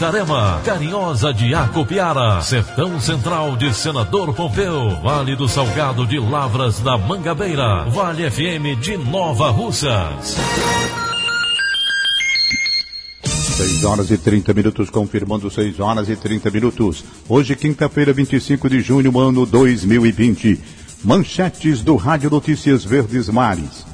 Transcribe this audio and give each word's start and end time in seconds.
Itarema, 0.00 0.62
Carinhosa 0.64 1.30
de 1.30 1.54
Acopiara, 1.54 2.40
Sertão 2.40 2.98
Central 2.98 3.54
de 3.54 3.74
Senador 3.74 4.32
Pompeu, 4.32 4.98
Vale 5.02 5.36
do 5.36 5.46
Salgado 5.46 6.06
de 6.06 6.18
Lavras 6.18 6.80
da 6.80 6.96
Mangabeira, 6.96 7.84
Vale 7.84 8.30
FM 8.30 8.80
de 8.80 8.96
Nova 8.96 9.50
Russas. 9.50 10.38
6 13.22 13.84
horas 13.84 14.10
e 14.10 14.16
30 14.16 14.54
minutos, 14.54 14.88
confirmando 14.88 15.50
6 15.50 15.78
horas 15.80 16.08
e 16.08 16.16
30 16.16 16.50
minutos. 16.50 17.04
Hoje, 17.28 17.54
quinta-feira, 17.54 18.10
25 18.10 18.70
de 18.70 18.80
junho, 18.80 19.20
ano 19.20 19.44
2020. 19.44 20.58
Manchetes 21.04 21.82
do 21.82 21.96
Rádio 21.96 22.30
Notícias 22.30 22.86
Verdes 22.86 23.28
Mares. 23.28 23.89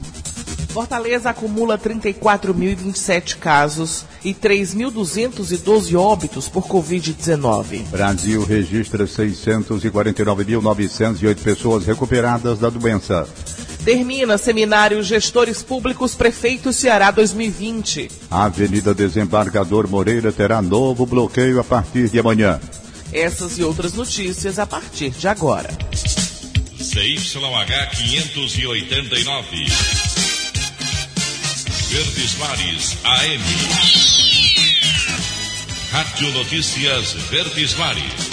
Fortaleza 0.77 1.31
acumula 1.31 1.79
34.027 1.79 3.39
casos 3.39 4.05
e 4.23 4.35
3.212 4.35 5.99
óbitos 5.99 6.51
por 6.51 6.65
Covid-19. 6.65 7.85
Brasil 7.85 8.45
registra 8.45 9.07
649.908 9.07 11.37
pessoas 11.37 11.87
recuperadas 11.87 12.59
da 12.59 12.69
doença. 12.69 13.27
Termina 13.87 14.37
seminário 14.37 15.03
Gestores 15.03 15.63
Públicos 15.63 16.15
Prefeitos 16.15 16.77
Ceará 16.77 17.11
2020. 17.11 18.11
A 18.31 18.45
Avenida 18.45 18.93
Desembargador 18.93 19.89
Moreira 19.89 20.31
terá 20.31 20.61
novo 20.61 21.07
bloqueio 21.07 21.59
a 21.59 21.65
partir 21.65 22.11
de 22.11 22.19
amanhã. 22.19 22.61
Essas 23.15 23.57
e 23.57 23.65
outras 23.65 23.95
notícias 23.95 24.59
a 24.59 24.67
partir 24.67 25.09
de 25.09 25.27
agora. 25.27 25.71
CYH 26.79 27.97
589. 27.97 30.06
Verdes 31.89 32.37
Mares 32.39 32.99
AM. 33.05 33.43
Rádio 35.93 36.33
Notícias 36.33 37.13
Verdes 37.31 37.77
Mares. 37.77 38.31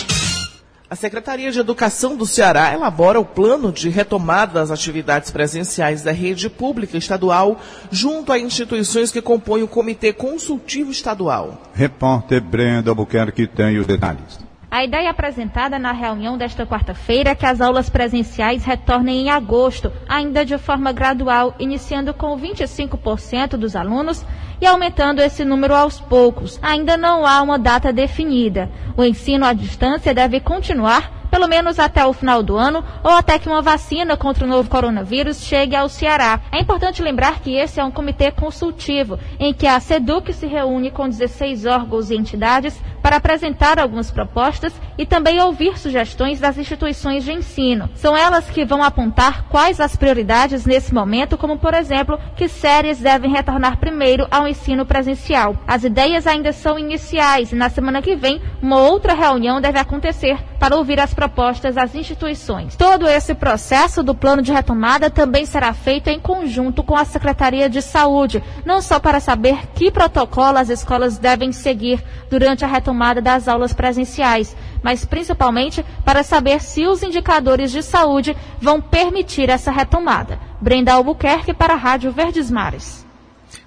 A 0.90 0.96
Secretaria 0.96 1.52
de 1.52 1.60
Educação 1.60 2.16
do 2.16 2.26
Ceará 2.26 2.74
elabora 2.74 3.20
o 3.20 3.26
plano 3.26 3.72
de 3.72 3.90
retomada 3.90 4.54
das 4.54 4.72
atividades 4.72 5.30
presenciais 5.30 6.02
da 6.02 6.12
rede 6.12 6.50
pública 6.50 6.98
estadual 6.98 7.62
junto 7.92 8.32
a 8.32 8.40
instituições 8.40 9.12
que 9.12 9.22
compõem 9.22 9.62
o 9.62 9.68
Comitê 9.68 10.12
Consultivo 10.12 10.90
Estadual. 10.92 11.62
Repórter 11.76 12.42
Brenda 12.42 12.90
Albuquerque 12.90 13.46
tem 13.46 13.78
os 13.78 13.86
detalhes. 13.86 14.40
A 14.74 14.84
ideia 14.84 15.12
apresentada 15.12 15.78
na 15.78 15.92
reunião 15.92 16.36
desta 16.36 16.66
quarta-feira 16.66 17.30
é 17.30 17.36
que 17.36 17.46
as 17.46 17.62
aulas 17.62 17.92
presenciais 17.92 18.66
retornem 18.66 19.28
em 19.28 19.30
agosto, 19.30 19.92
ainda 20.10 20.44
de 20.44 20.58
forma 20.58 20.92
gradual, 20.92 21.54
iniciando 21.60 22.12
com 22.12 22.36
25% 22.36 23.50
dos 23.50 23.76
alunos 23.76 24.26
e 24.60 24.66
aumentando 24.66 25.22
esse 25.22 25.46
número 25.46 25.76
aos 25.76 26.00
poucos. 26.00 26.58
Ainda 26.60 26.98
não 26.98 27.24
há 27.24 27.40
uma 27.44 27.60
data 27.60 27.94
definida. 27.94 28.68
O 28.98 29.04
ensino 29.04 29.46
à 29.46 29.54
distância 29.54 30.12
deve 30.12 30.40
continuar 30.40 31.22
pelo 31.34 31.48
menos 31.48 31.80
até 31.80 32.06
o 32.06 32.14
final 32.14 32.44
do 32.44 32.56
ano 32.56 32.84
ou 33.04 33.10
até 33.10 33.40
que 33.40 33.50
uma 33.50 33.60
vacina 33.60 34.16
contra 34.16 34.46
o 34.46 34.48
novo 34.48 34.70
coronavírus 34.70 35.44
chegue 35.44 35.76
ao 35.76 35.90
Ceará. 35.90 36.40
É 36.52 36.60
importante 36.60 37.02
lembrar 37.02 37.40
que 37.40 37.56
esse 37.56 37.80
é 37.80 37.84
um 37.84 37.90
comitê 37.90 38.30
consultivo 38.30 39.18
em 39.40 39.52
que 39.52 39.66
a 39.66 39.80
SEDUC 39.80 40.32
se 40.32 40.46
reúne 40.46 40.92
com 40.92 41.10
16 41.10 41.66
órgãos 41.66 42.12
e 42.12 42.16
entidades 42.16 42.80
para 43.04 43.18
apresentar 43.18 43.78
algumas 43.78 44.10
propostas 44.10 44.74
e 44.98 45.06
também 45.06 45.42
ouvir 45.42 45.78
sugestões 45.78 46.40
das 46.40 46.58
instituições 46.58 47.26
de 47.26 47.34
ensino. 47.34 47.90
São 47.96 48.16
elas 48.16 48.50
que 48.50 48.64
vão 48.64 48.82
apontar 48.82 49.44
quais 49.50 49.82
as 49.82 49.96
prioridades 49.98 50.66
nesse 50.66 50.94
momento, 50.94 51.38
como 51.38 51.60
por 51.60 51.74
exemplo, 51.74 52.18
que 52.38 52.48
séries 52.48 53.00
devem 53.00 53.30
retornar 53.30 53.78
primeiro 53.78 54.26
ao 54.32 54.48
ensino 54.48 54.86
presencial. 54.86 55.58
As 55.68 55.84
ideias 55.84 56.26
ainda 56.26 56.54
são 56.54 56.80
iniciais 56.80 57.52
e 57.52 57.56
na 57.56 57.70
semana 57.70 58.02
que 58.02 58.16
vem 58.16 58.42
uma 58.62 58.78
outra 58.78 59.14
reunião 59.14 59.60
deve 59.60 59.80
acontecer 59.80 60.38
para 60.58 60.78
ouvir 60.78 61.00
as 61.02 61.14
propostas 61.14 61.78
às 61.78 61.94
instituições. 61.94 62.78
Todo 62.78 63.06
esse 63.06 63.36
processo 63.36 64.02
do 64.02 64.16
plano 64.16 64.42
de 64.42 64.54
retomada 64.54 65.10
também 65.10 65.46
será 65.46 65.74
feito 65.74 66.08
em 66.08 66.20
conjunto 66.20 66.82
com 66.82 66.96
a 66.96 67.04
Secretaria 67.04 67.70
de 67.70 67.82
Saúde, 67.82 68.42
não 68.64 68.82
só 68.82 68.98
para 68.98 69.20
saber 69.20 69.68
que 69.76 69.92
protocolo 69.92 70.58
as 70.58 70.70
escolas 70.70 71.18
devem 71.18 71.52
seguir 71.52 72.02
durante 72.30 72.64
a 72.64 72.68
retomada 72.68 72.93
das 73.22 73.48
aulas 73.48 73.74
presenciais, 73.74 74.56
mas 74.82 75.06
principalmente 75.06 75.86
para 76.06 76.24
saber 76.24 76.62
se 76.62 76.86
os 76.86 77.02
indicadores 77.04 77.72
de 77.72 77.82
saúde 77.82 78.36
vão 78.62 78.82
permitir 78.82 79.50
essa 79.50 79.72
retomada. 79.72 80.40
Brenda 80.62 80.94
Albuquerque 80.94 81.54
para 81.54 81.74
a 81.74 81.78
Rádio 81.78 82.12
Verdes 82.12 82.50
Mares. 82.52 83.06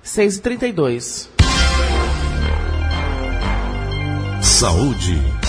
6h32. 0.04 1.28
Saúde. 4.40 5.45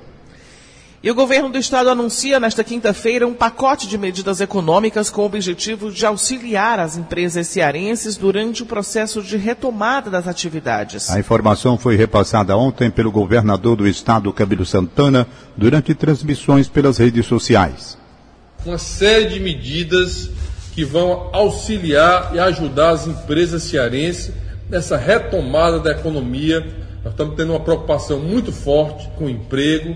E 1.05 1.11
o 1.11 1.13
governo 1.13 1.51
do 1.51 1.59
estado 1.59 1.87
anuncia 1.91 2.39
nesta 2.39 2.63
quinta-feira 2.63 3.27
um 3.27 3.33
pacote 3.35 3.87
de 3.87 3.95
medidas 3.95 4.41
econômicas 4.41 5.07
com 5.07 5.21
o 5.21 5.25
objetivo 5.25 5.91
de 5.91 6.03
auxiliar 6.03 6.79
as 6.79 6.97
empresas 6.97 7.45
cearenses 7.45 8.17
durante 8.17 8.63
o 8.63 8.65
processo 8.65 9.21
de 9.21 9.37
retomada 9.37 10.09
das 10.09 10.27
atividades. 10.27 11.11
A 11.11 11.19
informação 11.19 11.77
foi 11.77 11.95
repassada 11.95 12.57
ontem 12.57 12.89
pelo 12.89 13.11
governador 13.11 13.75
do 13.75 13.87
estado, 13.87 14.33
Camilo 14.33 14.65
Santana, 14.65 15.27
durante 15.55 15.93
transmissões 15.93 16.67
pelas 16.67 16.97
redes 16.97 17.27
sociais. 17.27 17.95
Uma 18.65 18.79
série 18.79 19.27
de 19.27 19.39
medidas 19.39 20.31
que 20.73 20.83
vão 20.83 21.29
auxiliar 21.31 22.31
e 22.33 22.39
ajudar 22.39 22.89
as 22.89 23.05
empresas 23.05 23.61
cearenses 23.61 24.33
nessa 24.67 24.97
retomada 24.97 25.79
da 25.79 25.91
economia. 25.91 26.61
Nós 27.03 27.13
estamos 27.13 27.35
tendo 27.35 27.51
uma 27.51 27.59
preocupação 27.59 28.17
muito 28.19 28.51
forte 28.51 29.07
com 29.15 29.25
o 29.25 29.29
emprego 29.29 29.95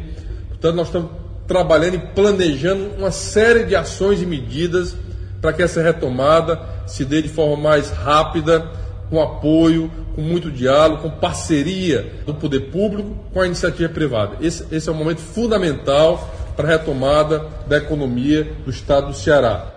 Portanto, 0.60 0.76
nós 0.76 0.88
estamos 0.88 1.10
trabalhando 1.48 1.96
e 1.96 2.00
planejando 2.00 2.92
uma 2.98 3.12
série 3.12 3.64
de 3.64 3.76
ações 3.76 4.22
e 4.22 4.26
medidas 4.26 4.96
para 5.42 5.54
que 5.54 5.64
essa 5.64 5.82
retomada 5.82 6.60
se 6.86 7.06
dê 7.06 7.22
de 7.22 7.30
forma 7.30 7.56
mais 7.56 7.90
rápida, 7.90 8.70
com 9.10 9.22
apoio, 9.22 9.90
com 10.16 10.22
muito 10.22 10.52
diálogo, 10.52 11.02
com 11.02 11.10
parceria 11.10 12.22
do 12.26 12.34
poder 12.34 12.72
público 12.72 13.16
com 13.34 13.42
a 13.42 13.46
iniciativa 13.46 13.90
privada. 13.90 14.38
Esse, 14.42 14.66
esse 14.72 14.90
é 14.90 14.92
um 14.92 14.96
momento 14.96 15.22
fundamental 15.22 16.30
para 16.56 16.68
a 16.68 16.72
retomada 16.78 17.48
da 17.68 17.78
economia 17.78 18.54
do 18.66 18.70
estado 18.70 19.08
do 19.08 19.14
Ceará. 19.14 19.74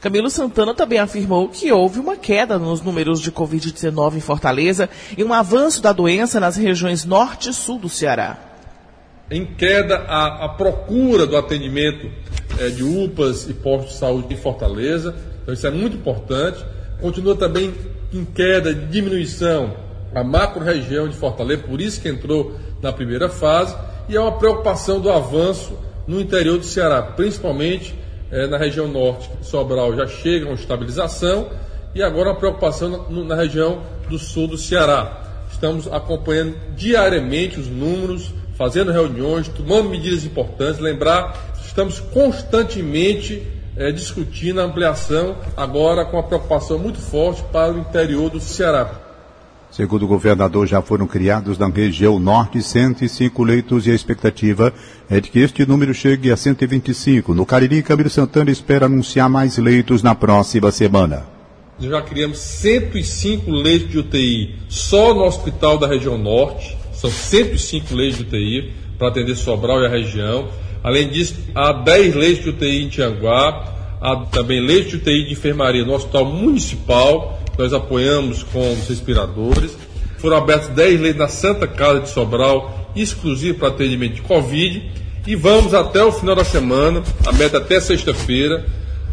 Camilo 0.00 0.30
Santana 0.30 0.72
também 0.74 1.00
afirmou 1.00 1.48
que 1.48 1.72
houve 1.72 1.98
uma 1.98 2.16
queda 2.16 2.56
nos 2.56 2.80
números 2.80 3.20
de 3.20 3.32
Covid-19 3.32 4.14
em 4.14 4.20
Fortaleza 4.20 4.88
e 5.16 5.24
um 5.24 5.34
avanço 5.34 5.82
da 5.82 5.92
doença 5.92 6.38
nas 6.38 6.56
regiões 6.56 7.04
norte 7.04 7.50
e 7.50 7.52
sul 7.52 7.80
do 7.80 7.88
Ceará. 7.88 8.47
Em 9.30 9.44
queda, 9.44 9.96
a, 10.08 10.46
a 10.46 10.48
procura 10.48 11.26
do 11.26 11.36
atendimento 11.36 12.10
é, 12.58 12.68
de 12.68 12.82
UPAs 12.82 13.48
e 13.48 13.52
postos 13.52 13.92
de 13.92 13.98
saúde 13.98 14.32
em 14.32 14.36
Fortaleza, 14.36 15.14
então 15.42 15.52
isso 15.52 15.66
é 15.66 15.70
muito 15.70 15.96
importante. 15.96 16.64
Continua 17.00 17.36
também 17.36 17.74
em 18.12 18.24
queda, 18.24 18.74
diminuição, 18.74 19.76
a 20.14 20.24
macro-região 20.24 21.08
de 21.08 21.16
Fortaleza, 21.16 21.62
por 21.62 21.80
isso 21.80 22.00
que 22.00 22.08
entrou 22.08 22.56
na 22.80 22.92
primeira 22.92 23.28
fase, 23.28 23.76
e 24.08 24.16
é 24.16 24.20
uma 24.20 24.32
preocupação 24.32 25.00
do 25.00 25.10
avanço 25.10 25.78
no 26.06 26.20
interior 26.20 26.58
do 26.58 26.64
Ceará, 26.64 27.02
principalmente 27.02 27.94
é, 28.30 28.46
na 28.46 28.56
região 28.56 28.88
norte, 28.88 29.30
Sobral 29.42 29.94
já 29.94 30.06
chega 30.06 30.46
a 30.46 30.48
uma 30.48 30.54
estabilização 30.54 31.50
e 31.94 32.02
agora 32.02 32.30
uma 32.30 32.38
preocupação 32.38 33.06
na, 33.08 33.24
na 33.24 33.34
região 33.34 33.82
do 34.08 34.18
sul 34.18 34.48
do 34.48 34.56
Ceará. 34.56 35.46
Estamos 35.50 35.86
acompanhando 35.86 36.56
diariamente 36.76 37.58
os 37.58 37.66
números, 37.68 38.32
fazendo 38.58 38.90
reuniões, 38.90 39.46
tomando 39.46 39.88
medidas 39.88 40.24
importantes. 40.24 40.80
Lembrar, 40.80 41.54
estamos 41.64 42.00
constantemente 42.00 43.40
é, 43.76 43.92
discutindo 43.92 44.60
a 44.60 44.64
ampliação, 44.64 45.36
agora 45.56 46.04
com 46.04 46.18
a 46.18 46.22
preocupação 46.24 46.78
muito 46.78 46.98
forte 46.98 47.42
para 47.52 47.72
o 47.72 47.78
interior 47.78 48.28
do 48.28 48.40
Ceará. 48.40 48.90
Segundo 49.70 50.04
o 50.04 50.08
governador, 50.08 50.66
já 50.66 50.82
foram 50.82 51.06
criados 51.06 51.58
na 51.58 51.68
região 51.68 52.18
norte 52.18 52.60
105 52.60 53.44
leitos 53.44 53.86
e 53.86 53.90
a 53.90 53.94
expectativa 53.94 54.72
é 55.08 55.20
de 55.20 55.30
que 55.30 55.38
este 55.38 55.64
número 55.66 55.94
chegue 55.94 56.32
a 56.32 56.36
125. 56.36 57.34
No 57.34 57.46
Cariri, 57.46 57.82
Camilo 57.82 58.10
Santana 58.10 58.50
espera 58.50 58.86
anunciar 58.86 59.28
mais 59.28 59.58
leitos 59.58 60.02
na 60.02 60.14
próxima 60.14 60.72
semana. 60.72 61.26
Nós 61.78 61.90
já 61.90 62.02
criamos 62.02 62.38
105 62.38 63.50
leitos 63.50 63.90
de 63.90 63.98
UTI 63.98 64.56
só 64.68 65.14
no 65.14 65.22
hospital 65.22 65.78
da 65.78 65.86
região 65.86 66.16
norte. 66.16 66.77
São 67.00 67.10
105 67.10 67.94
leitos 67.94 68.18
de 68.18 68.24
UTI 68.24 68.72
para 68.98 69.08
atender 69.08 69.34
Sobral 69.34 69.82
e 69.82 69.86
a 69.86 69.88
região. 69.88 70.48
Além 70.82 71.08
disso, 71.08 71.34
há 71.54 71.72
10 71.72 72.14
leitos 72.14 72.44
de 72.44 72.50
UTI 72.50 72.84
em 72.84 72.88
Tianguá. 72.88 73.74
Há 74.00 74.16
também 74.26 74.60
leitos 74.60 74.90
de 74.90 74.96
UTI 74.96 75.24
de 75.24 75.32
enfermaria 75.32 75.84
no 75.84 75.94
Hospital 75.94 76.24
Municipal 76.24 77.38
nós 77.58 77.72
apoiamos 77.72 78.44
com 78.44 78.72
os 78.72 78.88
respiradores. 78.88 79.76
Foram 80.18 80.36
abertos 80.36 80.68
10 80.68 81.00
leitos 81.00 81.18
na 81.18 81.28
Santa 81.28 81.66
Casa 81.66 82.00
de 82.00 82.08
Sobral, 82.08 82.92
exclusivo 82.94 83.58
para 83.58 83.68
atendimento 83.68 84.14
de 84.14 84.22
Covid. 84.22 84.90
E 85.26 85.34
vamos 85.34 85.74
até 85.74 86.02
o 86.02 86.12
final 86.12 86.36
da 86.36 86.44
semana, 86.44 87.02
a 87.26 87.32
meta 87.32 87.58
até 87.58 87.80
sexta-feira, 87.80 88.64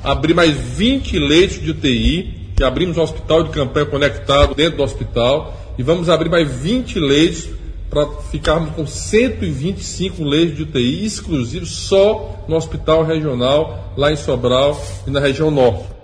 abrir 0.04 0.36
mais 0.36 0.56
20 0.56 1.18
leitos 1.18 1.60
de 1.60 1.72
UTI, 1.72 2.52
que 2.56 2.64
abrimos 2.64 2.98
um 2.98 3.02
hospital 3.02 3.44
de 3.44 3.50
campanha 3.50 3.88
conectado 3.88 4.54
dentro 4.54 4.78
do 4.78 4.84
hospital, 4.84 5.74
e 5.78 5.84
vamos 5.84 6.08
abrir 6.08 6.30
mais 6.30 6.50
20 6.50 7.00
leitos 7.00 7.50
para 7.90 8.08
ficarmos 8.32 8.74
com 8.76 8.86
125 8.86 10.24
leitos 10.24 10.58
de 10.58 10.64
UTI 10.64 11.06
exclusivos 11.06 11.72
só 11.72 12.44
no 12.48 12.56
hospital 12.56 13.04
regional, 13.04 13.94
lá 13.96 14.12
em 14.12 14.16
Sobral 14.16 14.80
e 15.08 15.12
na 15.12 15.20
região 15.20 15.50
norte. 15.52 15.96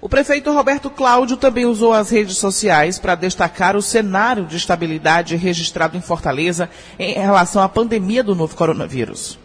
O 0.00 0.08
prefeito 0.08 0.50
Roberto 0.50 0.88
Cláudio 0.88 1.36
também 1.36 1.66
usou 1.66 1.92
as 1.92 2.08
redes 2.08 2.38
sociais 2.38 2.98
para 2.98 3.14
destacar 3.14 3.76
o 3.76 3.82
cenário 3.82 4.46
de 4.46 4.56
estabilidade 4.56 5.36
registrado 5.36 5.96
em 5.96 6.00
Fortaleza 6.00 6.70
em 6.98 7.12
relação 7.12 7.62
à 7.62 7.68
pandemia 7.68 8.24
do 8.24 8.34
novo 8.34 8.56
coronavírus. 8.56 9.38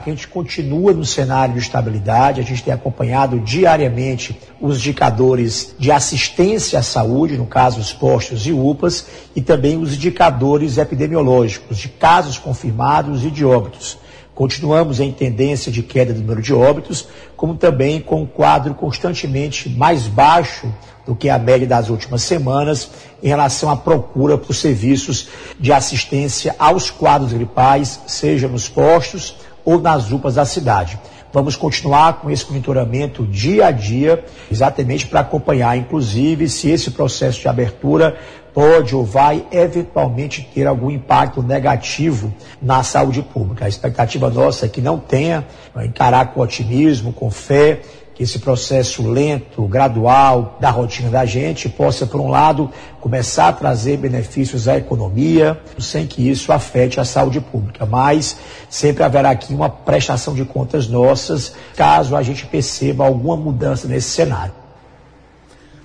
A 0.00 0.08
gente 0.08 0.28
continua 0.28 0.94
no 0.94 1.04
cenário 1.04 1.52
de 1.52 1.60
estabilidade, 1.60 2.40
a 2.40 2.42
gente 2.42 2.62
tem 2.62 2.72
acompanhado 2.72 3.38
diariamente 3.38 4.34
os 4.58 4.78
indicadores 4.78 5.74
de 5.78 5.92
assistência 5.92 6.78
à 6.78 6.82
saúde, 6.82 7.36
no 7.36 7.44
caso 7.44 7.78
os 7.78 7.92
postos 7.92 8.46
e 8.46 8.52
UPAs, 8.52 9.04
e 9.36 9.42
também 9.42 9.76
os 9.76 9.92
indicadores 9.92 10.78
epidemiológicos 10.78 11.76
de 11.76 11.90
casos 11.90 12.38
confirmados 12.38 13.26
e 13.26 13.30
de 13.30 13.44
óbitos. 13.44 13.98
Continuamos 14.34 15.00
em 15.00 15.12
tendência 15.12 15.70
de 15.70 15.82
queda 15.82 16.14
do 16.14 16.20
número 16.20 16.40
de 16.40 16.54
óbitos, 16.54 17.06
como 17.36 17.54
também 17.54 18.00
com 18.00 18.22
um 18.22 18.26
quadro 18.26 18.72
constantemente 18.72 19.68
mais 19.68 20.06
baixo 20.06 20.72
do 21.04 21.14
que 21.14 21.28
a 21.28 21.38
média 21.38 21.66
das 21.66 21.90
últimas 21.90 22.22
semanas 22.22 22.90
em 23.22 23.28
relação 23.28 23.68
à 23.68 23.76
procura 23.76 24.38
por 24.38 24.54
serviços 24.54 25.28
de 25.58 25.74
assistência 25.74 26.56
aos 26.58 26.90
quadros 26.90 27.34
gripais, 27.34 28.00
seja 28.06 28.48
nos 28.48 28.66
postos 28.66 29.39
ou 29.64 29.80
nas 29.80 30.10
UPAs 30.10 30.34
da 30.34 30.44
cidade. 30.44 30.98
Vamos 31.32 31.54
continuar 31.54 32.14
com 32.14 32.28
esse 32.28 32.46
monitoramento 32.48 33.24
dia 33.24 33.66
a 33.66 33.70
dia, 33.70 34.24
exatamente 34.50 35.06
para 35.06 35.20
acompanhar, 35.20 35.76
inclusive, 35.76 36.48
se 36.48 36.68
esse 36.68 36.90
processo 36.90 37.40
de 37.40 37.46
abertura 37.46 38.18
pode 38.52 38.96
ou 38.96 39.04
vai 39.04 39.46
eventualmente 39.52 40.42
ter 40.52 40.66
algum 40.66 40.90
impacto 40.90 41.40
negativo 41.40 42.34
na 42.60 42.82
saúde 42.82 43.22
pública. 43.22 43.64
A 43.64 43.68
expectativa 43.68 44.28
nossa 44.28 44.66
é 44.66 44.68
que 44.68 44.80
não 44.80 44.98
tenha, 44.98 45.46
encarar 45.84 46.32
com 46.32 46.40
otimismo, 46.40 47.12
com 47.12 47.30
fé, 47.30 47.80
esse 48.20 48.38
processo 48.38 49.08
lento, 49.08 49.62
gradual 49.62 50.58
da 50.60 50.70
rotina 50.70 51.08
da 51.08 51.24
gente 51.24 51.70
possa, 51.70 52.06
por 52.06 52.20
um 52.20 52.28
lado, 52.28 52.70
começar 53.00 53.48
a 53.48 53.52
trazer 53.52 53.96
benefícios 53.96 54.68
à 54.68 54.76
economia, 54.76 55.58
sem 55.78 56.06
que 56.06 56.28
isso 56.28 56.52
afete 56.52 57.00
a 57.00 57.04
saúde 57.04 57.40
pública. 57.40 57.86
Mas 57.86 58.36
sempre 58.68 59.02
haverá 59.02 59.30
aqui 59.30 59.54
uma 59.54 59.70
prestação 59.70 60.34
de 60.34 60.44
contas 60.44 60.86
nossas, 60.86 61.54
caso 61.74 62.14
a 62.14 62.22
gente 62.22 62.44
perceba 62.44 63.06
alguma 63.06 63.36
mudança 63.36 63.88
nesse 63.88 64.10
cenário. 64.10 64.52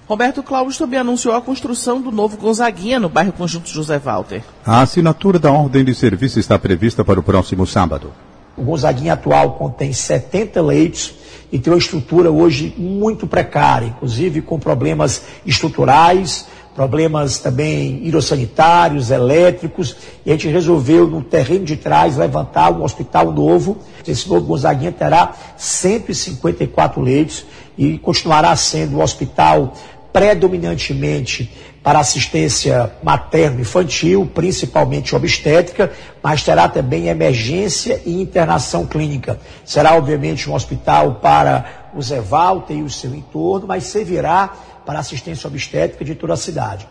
Roberto 0.05 0.43
Cláudio 0.43 0.77
também 0.77 0.99
anunciou 0.99 1.33
a 1.33 1.41
construção 1.41 2.01
do 2.01 2.11
novo 2.11 2.38
Gonzaguinha 2.38 2.99
no 2.99 3.09
bairro 3.09 3.31
Conjunto 3.31 3.69
José 3.69 3.97
Walter. 3.97 4.43
A 4.65 4.81
assinatura 4.81 5.39
da 5.39 5.51
ordem 5.51 5.85
de 5.85 5.95
serviço 5.95 6.38
está 6.38 6.59
prevista 6.59 7.03
para 7.03 7.19
o 7.19 7.23
próximo 7.23 7.65
sábado. 7.65 8.11
O 8.57 8.63
Gonzaguinha 8.63 9.13
atual 9.13 9.53
contém 9.53 9.91
70 9.91 10.61
leitos 10.61 11.13
e 11.51 11.59
tem 11.59 11.71
uma 11.71 11.79
estrutura 11.79 12.31
hoje 12.31 12.73
muito 12.77 13.27
precária, 13.27 13.87
inclusive 13.87 14.41
com 14.41 14.57
problemas 14.57 15.23
estruturais, 15.45 16.47
problemas 16.73 17.37
também 17.39 18.05
hidrossanitários, 18.05 19.12
elétricos, 19.12 19.95
e 20.25 20.29
a 20.29 20.33
gente 20.33 20.47
resolveu 20.50 21.07
no 21.07 21.21
terreno 21.21 21.63
de 21.63 21.77
trás 21.77 22.17
levantar 22.17 22.71
um 22.71 22.83
hospital 22.83 23.31
novo. 23.31 23.77
Esse 24.05 24.27
novo 24.27 24.45
Gonzaguinha 24.45 24.91
terá 24.91 25.33
154 25.55 27.01
leitos 27.01 27.45
e 27.77 27.97
continuará 27.97 28.55
sendo 28.55 28.97
um 28.97 29.01
hospital 29.01 29.74
predominantemente 30.12 31.51
para 31.86 32.00
assistência 32.00 32.92
materno-infantil, 33.04 34.27
principalmente 34.34 35.15
obstétrica, 35.15 35.92
mas 36.24 36.42
terá 36.42 36.68
também 36.68 37.10
emergência 37.10 38.01
e 38.04 38.20
internação 38.20 38.88
clínica. 38.88 39.39
Será, 39.63 39.96
obviamente, 39.96 40.50
um 40.50 40.56
hospital 40.56 41.20
para 41.22 41.92
o 41.94 42.01
Zé 42.01 42.20
Walter 42.20 42.74
e 42.74 42.82
o 42.82 42.89
seu 42.89 43.13
entorno, 43.13 43.68
mas 43.68 43.84
servirá 43.84 44.51
para 44.84 44.98
assistência 44.98 45.48
obstétrica 45.48 46.04
de 46.04 46.15
toda 46.15 46.34
a 46.34 46.38
cidade. 46.38 46.88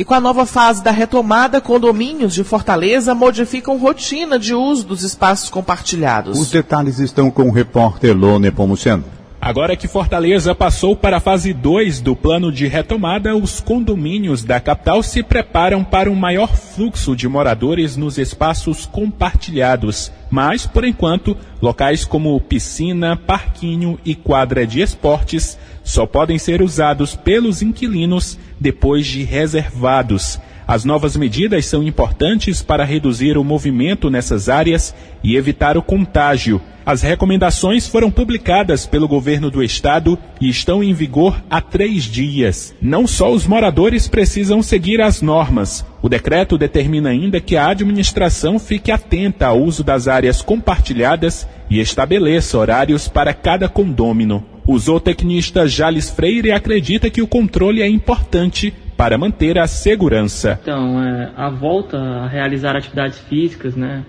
E 0.00 0.04
com 0.04 0.14
a 0.14 0.20
nova 0.20 0.46
fase 0.46 0.82
da 0.82 0.90
retomada, 0.90 1.60
condomínios 1.60 2.32
de 2.32 2.42
Fortaleza 2.42 3.14
modificam 3.14 3.76
rotina 3.76 4.38
de 4.38 4.54
uso 4.54 4.86
dos 4.86 5.02
espaços 5.02 5.50
compartilhados. 5.50 6.40
Os 6.40 6.50
detalhes 6.50 6.98
estão 6.98 7.30
com 7.30 7.42
o 7.42 7.52
repórter 7.52 8.16
Lone 8.16 8.50
Pomuceno. 8.50 9.04
Agora 9.42 9.74
que 9.74 9.88
Fortaleza 9.88 10.54
passou 10.54 10.94
para 10.94 11.16
a 11.16 11.20
fase 11.20 11.54
2 11.54 12.02
do 12.02 12.14
plano 12.14 12.52
de 12.52 12.66
retomada, 12.66 13.34
os 13.34 13.58
condomínios 13.58 14.44
da 14.44 14.60
capital 14.60 15.02
se 15.02 15.22
preparam 15.22 15.82
para 15.82 16.10
um 16.10 16.14
maior 16.14 16.54
fluxo 16.54 17.16
de 17.16 17.26
moradores 17.26 17.96
nos 17.96 18.18
espaços 18.18 18.84
compartilhados. 18.84 20.12
Mas, 20.30 20.66
por 20.66 20.84
enquanto, 20.84 21.34
locais 21.60 22.04
como 22.04 22.38
piscina, 22.38 23.16
parquinho 23.16 23.98
e 24.04 24.14
quadra 24.14 24.66
de 24.66 24.82
esportes 24.82 25.58
só 25.82 26.04
podem 26.04 26.38
ser 26.38 26.60
usados 26.60 27.16
pelos 27.16 27.62
inquilinos 27.62 28.38
depois 28.60 29.06
de 29.06 29.22
reservados. 29.24 30.38
As 30.68 30.84
novas 30.84 31.16
medidas 31.16 31.64
são 31.64 31.82
importantes 31.82 32.62
para 32.62 32.84
reduzir 32.84 33.38
o 33.38 33.42
movimento 33.42 34.10
nessas 34.10 34.50
áreas 34.50 34.94
e 35.24 35.34
evitar 35.34 35.78
o 35.78 35.82
contágio. 35.82 36.60
As 36.90 37.02
recomendações 37.02 37.86
foram 37.86 38.10
publicadas 38.10 38.84
pelo 38.84 39.06
governo 39.06 39.48
do 39.48 39.62
estado 39.62 40.18
e 40.40 40.48
estão 40.48 40.82
em 40.82 40.92
vigor 40.92 41.40
há 41.48 41.60
três 41.60 42.02
dias. 42.02 42.74
Não 42.82 43.06
só 43.06 43.30
os 43.30 43.46
moradores 43.46 44.08
precisam 44.08 44.60
seguir 44.60 45.00
as 45.00 45.22
normas. 45.22 45.86
O 46.02 46.08
decreto 46.08 46.58
determina 46.58 47.10
ainda 47.10 47.40
que 47.40 47.56
a 47.56 47.68
administração 47.68 48.58
fique 48.58 48.90
atenta 48.90 49.46
ao 49.46 49.62
uso 49.62 49.84
das 49.84 50.08
áreas 50.08 50.42
compartilhadas 50.42 51.46
e 51.70 51.78
estabeleça 51.78 52.58
horários 52.58 53.06
para 53.06 53.32
cada 53.32 53.68
condômino. 53.68 54.44
O 54.66 54.76
zootecnista 54.76 55.68
Jales 55.68 56.10
Freire 56.10 56.50
acredita 56.50 57.08
que 57.08 57.22
o 57.22 57.28
controle 57.28 57.82
é 57.82 57.88
importante 57.88 58.74
para 58.96 59.16
manter 59.16 59.60
a 59.60 59.68
segurança. 59.68 60.58
Então, 60.60 61.00
é, 61.00 61.30
a 61.36 61.50
volta 61.50 61.96
a 61.96 62.26
realizar 62.26 62.74
atividades 62.74 63.20
físicas, 63.20 63.76
né, 63.76 64.04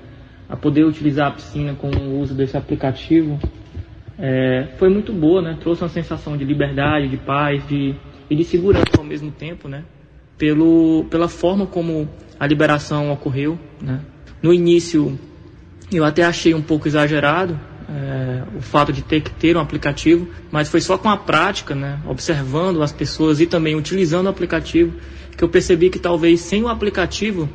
a 0.51 0.57
poder 0.57 0.83
utilizar 0.83 1.29
a 1.29 1.31
piscina 1.31 1.73
com 1.73 1.87
o 1.87 2.19
uso 2.19 2.35
desse 2.35 2.57
aplicativo, 2.57 3.39
é, 4.19 4.67
foi 4.77 4.89
muito 4.89 5.13
boa, 5.13 5.41
né, 5.41 5.57
trouxe 5.57 5.81
uma 5.81 5.89
sensação 5.89 6.35
de 6.35 6.43
liberdade, 6.43 7.07
de 7.07 7.15
paz 7.15 7.65
de, 7.69 7.95
e 8.29 8.35
de 8.35 8.43
segurança 8.43 8.97
ao 8.97 9.03
mesmo 9.05 9.31
tempo, 9.31 9.69
né, 9.69 9.85
pelo, 10.37 11.05
pela 11.09 11.29
forma 11.29 11.65
como 11.65 12.09
a 12.37 12.45
liberação 12.45 13.13
ocorreu. 13.13 13.57
Né. 13.81 14.01
No 14.43 14.53
início, 14.53 15.17
eu 15.89 16.03
até 16.03 16.25
achei 16.25 16.53
um 16.53 16.61
pouco 16.61 16.85
exagerado, 16.85 17.57
é, 17.89 18.43
o 18.57 18.61
fato 18.61 18.91
de 18.91 19.01
ter 19.01 19.21
que 19.21 19.31
ter 19.31 19.55
um 19.55 19.61
aplicativo, 19.61 20.27
mas 20.51 20.67
foi 20.67 20.81
só 20.81 20.97
com 20.97 21.09
a 21.09 21.15
prática, 21.15 21.73
né, 21.73 21.97
observando 22.05 22.83
as 22.83 22.91
pessoas 22.91 23.39
e 23.39 23.45
também 23.45 23.73
utilizando 23.73 24.25
o 24.25 24.29
aplicativo, 24.29 24.93
que 25.37 25.43
eu 25.45 25.47
percebi 25.47 25.89
que 25.89 25.97
talvez 25.97 26.41
sem 26.41 26.61
o 26.61 26.67
aplicativo 26.67 27.47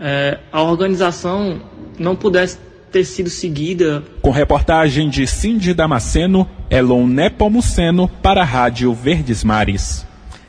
é, 0.00 0.38
a 0.52 0.62
organização 0.62 1.60
não 1.98 2.16
pudesse 2.16 2.58
ter 2.90 3.04
sido 3.04 3.30
seguida. 3.30 4.02
Com 4.22 4.30
reportagem 4.30 5.08
de 5.08 5.26
Cindy 5.26 5.74
Damasceno, 5.74 6.48
Elon 6.70 7.06
Nepomuceno 7.06 8.08
para 8.22 8.42
a 8.42 8.44
Rádio 8.44 8.92
Verdes 8.94 9.44
Mares. 9.44 10.06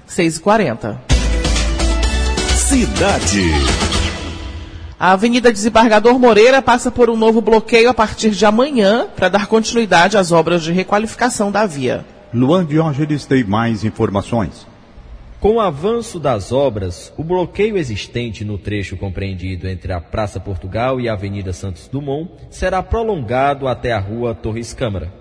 6h40. 0.09 0.97
Cidade. 2.55 3.43
A 4.99 5.13
Avenida 5.13 5.51
Desembargador 5.51 6.19
Moreira 6.19 6.61
passa 6.61 6.91
por 6.91 7.09
um 7.09 7.15
novo 7.15 7.39
bloqueio 7.39 7.89
a 7.89 7.93
partir 7.93 8.31
de 8.31 8.45
amanhã 8.45 9.07
para 9.15 9.29
dar 9.29 9.47
continuidade 9.47 10.17
às 10.17 10.31
obras 10.31 10.61
de 10.61 10.73
requalificação 10.73 11.51
da 11.51 11.65
via. 11.65 12.05
Luan 12.33 12.65
Diógenes 12.65 13.25
tem 13.25 13.43
mais 13.43 13.83
informações. 13.83 14.67
Com 15.39 15.53
o 15.53 15.61
avanço 15.61 16.19
das 16.19 16.51
obras, 16.51 17.13
o 17.15 17.23
bloqueio 17.23 17.77
existente 17.77 18.43
no 18.43 18.57
trecho 18.57 18.97
compreendido 18.97 19.69
entre 19.69 19.93
a 19.93 20.01
Praça 20.01 20.37
Portugal 20.37 20.99
e 20.99 21.07
a 21.07 21.13
Avenida 21.13 21.53
Santos 21.53 21.87
Dumont 21.87 22.29
será 22.49 22.83
prolongado 22.83 23.65
até 23.65 23.93
a 23.93 23.99
Rua 23.99 24.35
Torres 24.35 24.73
Câmara. 24.73 25.13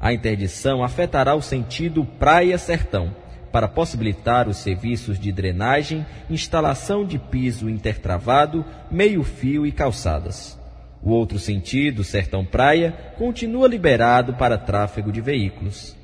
A 0.00 0.12
interdição 0.12 0.84
afetará 0.84 1.34
o 1.34 1.42
sentido 1.42 2.04
Praia-Sertão 2.04 3.12
para 3.50 3.66
possibilitar 3.66 4.48
os 4.48 4.58
serviços 4.58 5.18
de 5.18 5.32
drenagem, 5.32 6.06
instalação 6.30 7.04
de 7.04 7.18
piso 7.18 7.68
intertravado, 7.68 8.64
meio-fio 8.88 9.66
e 9.66 9.72
calçadas. 9.72 10.56
O 11.02 11.10
outro 11.10 11.40
sentido, 11.40 12.04
Sertão 12.04 12.44
Praia, 12.44 12.92
continua 13.18 13.66
liberado 13.66 14.32
para 14.34 14.56
tráfego 14.56 15.10
de 15.10 15.20
veículos. 15.20 15.95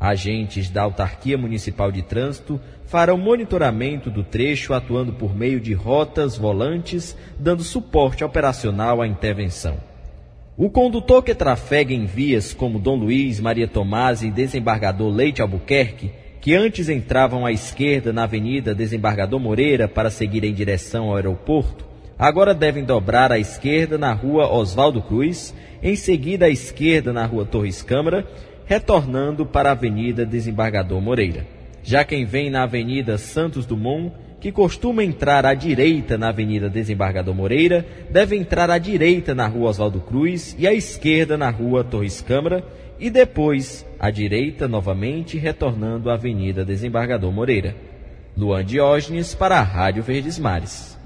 Agentes 0.00 0.70
da 0.70 0.82
Autarquia 0.82 1.36
Municipal 1.36 1.92
de 1.92 2.00
Trânsito 2.00 2.58
farão 2.86 3.18
monitoramento 3.18 4.10
do 4.10 4.24
trecho 4.24 4.72
atuando 4.72 5.12
por 5.12 5.36
meio 5.36 5.60
de 5.60 5.74
rotas 5.74 6.38
volantes, 6.38 7.14
dando 7.38 7.62
suporte 7.62 8.24
operacional 8.24 9.02
à 9.02 9.06
intervenção. 9.06 9.76
O 10.56 10.70
condutor 10.70 11.22
que 11.22 11.34
trafega 11.34 11.92
em 11.92 12.06
vias 12.06 12.54
como 12.54 12.78
Dom 12.78 12.96
Luiz, 12.96 13.38
Maria 13.38 13.68
Tomás 13.68 14.22
e 14.22 14.30
Desembargador 14.30 15.10
Leite 15.10 15.42
Albuquerque 15.42 16.10
que 16.40 16.54
antes 16.54 16.88
entravam 16.88 17.44
à 17.44 17.52
esquerda 17.52 18.12
na 18.12 18.24
Avenida 18.24 18.74
Desembargador 18.74 19.38
Moreira 19.38 19.86
para 19.86 20.10
seguir 20.10 20.42
em 20.42 20.54
direção 20.54 21.08
ao 21.08 21.16
aeroporto, 21.16 21.84
agora 22.18 22.54
devem 22.54 22.82
dobrar 22.82 23.30
à 23.30 23.38
esquerda 23.38 23.98
na 23.98 24.12
Rua 24.12 24.50
Oswaldo 24.50 25.02
Cruz, 25.02 25.54
em 25.82 25.94
seguida 25.94 26.46
à 26.46 26.48
esquerda 26.48 27.12
na 27.12 27.26
Rua 27.26 27.44
Torres 27.44 27.82
Câmara, 27.82 28.26
retornando 28.70 29.44
para 29.44 29.70
a 29.70 29.72
Avenida 29.72 30.24
Desembargador 30.24 31.00
Moreira. 31.00 31.44
Já 31.82 32.04
quem 32.04 32.24
vem 32.24 32.48
na 32.50 32.62
Avenida 32.62 33.18
Santos 33.18 33.66
Dumont, 33.66 34.12
que 34.38 34.52
costuma 34.52 35.02
entrar 35.02 35.44
à 35.44 35.54
direita 35.54 36.16
na 36.16 36.28
Avenida 36.28 36.70
Desembargador 36.70 37.34
Moreira, 37.34 37.84
deve 38.12 38.36
entrar 38.36 38.70
à 38.70 38.78
direita 38.78 39.34
na 39.34 39.48
Rua 39.48 39.70
Oswaldo 39.70 39.98
Cruz 39.98 40.54
e 40.56 40.68
à 40.68 40.72
esquerda 40.72 41.36
na 41.36 41.50
Rua 41.50 41.82
Torres 41.82 42.20
Câmara, 42.20 42.64
e 43.00 43.10
depois 43.10 43.84
à 43.98 44.08
direita 44.08 44.68
novamente 44.68 45.36
retornando 45.36 46.08
à 46.08 46.14
Avenida 46.14 46.64
Desembargador 46.64 47.32
Moreira. 47.32 47.74
Luan 48.36 48.64
Diógenes 48.64 49.34
para 49.34 49.58
a 49.58 49.62
Rádio 49.64 50.04
Verdes 50.04 50.38
Mares. 50.38 50.99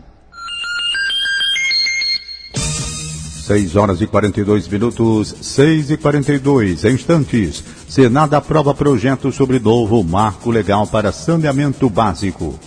6 3.45 3.77
horas 3.77 4.01
e 4.01 4.07
42 4.07 4.67
minutos, 4.69 5.35
6 5.39 5.91
e 5.91 5.97
42 5.99 6.85
instantes. 6.85 7.63
Senado 7.87 8.35
aprova 8.35 8.73
projeto 8.73 9.31
sobre 9.31 9.59
novo 9.59 10.03
marco 10.03 10.51
legal 10.51 10.87
para 10.87 11.13
saneamento 11.13 11.91
básico. 11.91 12.59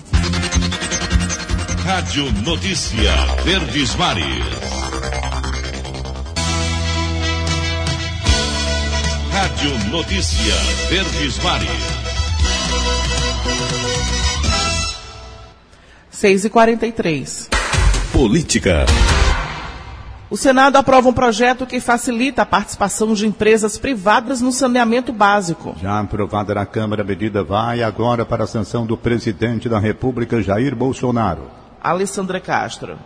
Rádio 1.84 2.32
Notícia 2.44 3.12
Verdes 3.44 3.96
Mares. 3.96 4.46
Rádio 9.32 9.90
Notícia 9.90 10.56
Verdes 10.90 11.44
Mares. 11.44 11.70
6 16.12 16.46
e 16.46 16.50
43 16.50 17.50
Política. 18.12 18.86
O 20.30 20.36
Senado 20.36 20.76
aprova 20.76 21.08
um 21.08 21.14
projeto 21.14 21.66
que 21.66 21.80
facilita 21.80 22.42
a 22.42 22.46
participação 22.46 23.14
de 23.14 23.26
empresas 23.26 23.78
privadas 23.78 24.42
no 24.42 24.52
saneamento 24.52 25.14
básico. 25.14 25.74
Já 25.82 26.00
aprovada 26.00 26.54
na 26.54 26.66
Câmara, 26.66 27.02
a 27.02 27.06
medida 27.06 27.46
vai 27.46 27.82
agora 27.82 28.26
para 28.26 28.44
a 28.44 28.48
sanção 28.48 28.86
do 28.86 28.98
presidente 28.98 29.70
da 29.70 29.80
República, 29.80 30.42
Jair 30.42 30.76
Bolsonaro. 30.76 31.44
Alessandra 31.82 32.42
Castro. 32.42 33.00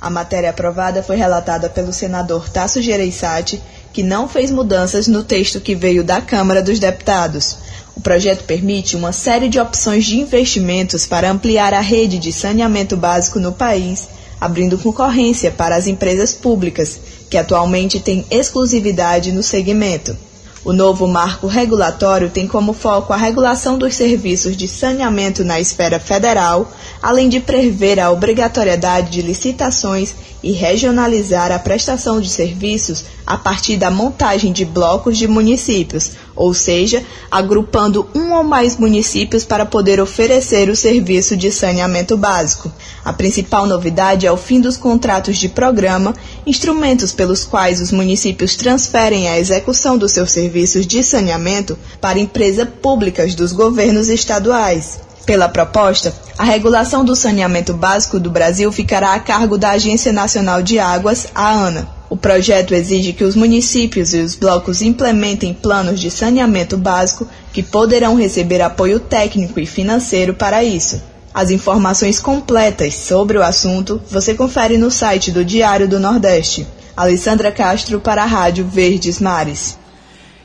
A 0.00 0.08
matéria 0.08 0.48
aprovada 0.48 1.02
foi 1.02 1.16
relatada 1.16 1.68
pelo 1.68 1.92
senador 1.92 2.48
Tasso 2.48 2.80
Gereissati 2.80 3.62
que 3.92 4.02
não 4.02 4.26
fez 4.26 4.50
mudanças 4.50 5.06
no 5.06 5.22
texto 5.22 5.60
que 5.60 5.74
veio 5.74 6.02
da 6.02 6.22
Câmara 6.22 6.62
dos 6.62 6.78
Deputados. 6.78 7.58
O 7.94 8.00
projeto 8.00 8.44
permite 8.44 8.96
uma 8.96 9.12
série 9.12 9.50
de 9.50 9.60
opções 9.60 10.06
de 10.06 10.18
investimentos 10.18 11.06
para 11.06 11.30
ampliar 11.30 11.74
a 11.74 11.80
rede 11.80 12.18
de 12.18 12.32
saneamento 12.32 12.96
básico 12.96 13.38
no 13.38 13.52
país, 13.52 14.08
abrindo 14.42 14.76
concorrência 14.76 15.52
para 15.52 15.76
as 15.76 15.86
empresas 15.86 16.34
públicas, 16.34 16.98
que 17.30 17.38
atualmente 17.38 18.00
têm 18.00 18.26
exclusividade 18.28 19.30
no 19.30 19.40
segmento. 19.40 20.16
O 20.64 20.72
novo 20.72 21.06
marco 21.06 21.46
regulatório 21.46 22.28
tem 22.28 22.48
como 22.48 22.72
foco 22.72 23.12
a 23.12 23.16
regulação 23.16 23.78
dos 23.78 23.94
serviços 23.94 24.56
de 24.56 24.66
saneamento 24.66 25.44
na 25.44 25.60
esfera 25.60 26.00
federal, 26.00 26.72
além 27.00 27.28
de 27.28 27.38
prever 27.38 28.00
a 28.00 28.10
obrigatoriedade 28.10 29.10
de 29.12 29.22
licitações 29.22 30.12
e 30.42 30.50
regionalizar 30.50 31.52
a 31.52 31.58
prestação 31.58 32.20
de 32.20 32.28
serviços 32.28 33.04
a 33.24 33.36
partir 33.36 33.76
da 33.76 33.92
montagem 33.92 34.52
de 34.52 34.64
blocos 34.64 35.16
de 35.16 35.28
municípios, 35.28 36.12
ou 36.34 36.54
seja, 36.54 37.04
agrupando 37.30 38.06
um 38.14 38.32
ou 38.32 38.42
mais 38.42 38.76
municípios 38.76 39.44
para 39.44 39.66
poder 39.66 40.00
oferecer 40.00 40.68
o 40.68 40.76
serviço 40.76 41.36
de 41.36 41.50
saneamento 41.52 42.16
básico. 42.16 42.72
A 43.04 43.12
principal 43.12 43.66
novidade 43.66 44.26
é 44.26 44.32
o 44.32 44.36
fim 44.36 44.60
dos 44.60 44.76
contratos 44.76 45.38
de 45.38 45.48
programa, 45.48 46.14
instrumentos 46.46 47.12
pelos 47.12 47.44
quais 47.44 47.80
os 47.80 47.92
municípios 47.92 48.56
transferem 48.56 49.28
a 49.28 49.38
execução 49.38 49.98
dos 49.98 50.12
seus 50.12 50.30
serviços 50.30 50.86
de 50.86 51.02
saneamento 51.02 51.78
para 52.00 52.18
empresas 52.18 52.68
públicas 52.80 53.34
dos 53.34 53.52
governos 53.52 54.08
estaduais. 54.08 55.00
Pela 55.24 55.48
proposta, 55.48 56.12
a 56.36 56.44
regulação 56.44 57.04
do 57.04 57.14
saneamento 57.14 57.72
básico 57.72 58.18
do 58.18 58.30
Brasil 58.30 58.72
ficará 58.72 59.14
a 59.14 59.20
cargo 59.20 59.56
da 59.56 59.70
Agência 59.70 60.12
Nacional 60.12 60.62
de 60.62 60.80
Águas, 60.80 61.28
a 61.34 61.52
ANA. 61.52 62.01
O 62.12 62.16
projeto 62.18 62.74
exige 62.74 63.14
que 63.14 63.24
os 63.24 63.34
municípios 63.34 64.12
e 64.12 64.18
os 64.18 64.36
blocos 64.36 64.82
implementem 64.82 65.54
planos 65.54 65.98
de 65.98 66.10
saneamento 66.10 66.76
básico 66.76 67.26
que 67.54 67.62
poderão 67.62 68.16
receber 68.16 68.60
apoio 68.60 69.00
técnico 69.00 69.58
e 69.58 69.64
financeiro 69.64 70.34
para 70.34 70.62
isso. 70.62 71.02
As 71.32 71.50
informações 71.50 72.20
completas 72.20 72.96
sobre 72.96 73.38
o 73.38 73.42
assunto 73.42 73.98
você 74.10 74.34
confere 74.34 74.76
no 74.76 74.90
site 74.90 75.30
do 75.30 75.42
Diário 75.42 75.88
do 75.88 75.98
Nordeste. 75.98 76.66
Alessandra 76.94 77.50
Castro 77.50 77.98
para 77.98 78.24
a 78.24 78.26
Rádio 78.26 78.66
Verdes 78.66 79.18
Mares. 79.18 79.78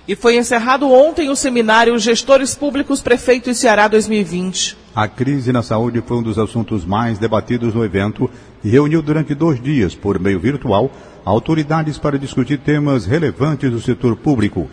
E 0.08 0.16
foi 0.16 0.38
encerrado 0.38 0.90
ontem 0.90 1.30
o 1.30 1.36
seminário 1.36 2.00
Gestores 2.00 2.56
Públicos 2.56 3.02
Prefeito 3.02 3.50
e 3.50 3.54
Ceará 3.54 3.90
2020. 3.90 4.78
A 4.96 5.06
crise 5.06 5.52
na 5.52 5.62
saúde 5.62 6.02
foi 6.08 6.18
um 6.18 6.24
dos 6.24 6.40
assuntos 6.40 6.86
mais 6.86 7.20
debatidos 7.20 7.74
no 7.74 7.84
evento 7.84 8.30
e 8.64 8.70
reuniu 8.70 9.02
durante 9.02 9.36
dois 9.36 9.62
dias, 9.62 9.94
por 9.94 10.18
meio 10.18 10.40
virtual, 10.40 10.90
autoridades 11.28 11.98
para 11.98 12.18
discutir 12.18 12.58
temas 12.60 13.06
relevantes 13.06 13.70
do 13.70 13.82
setor 13.82 14.16
público. 14.16 14.70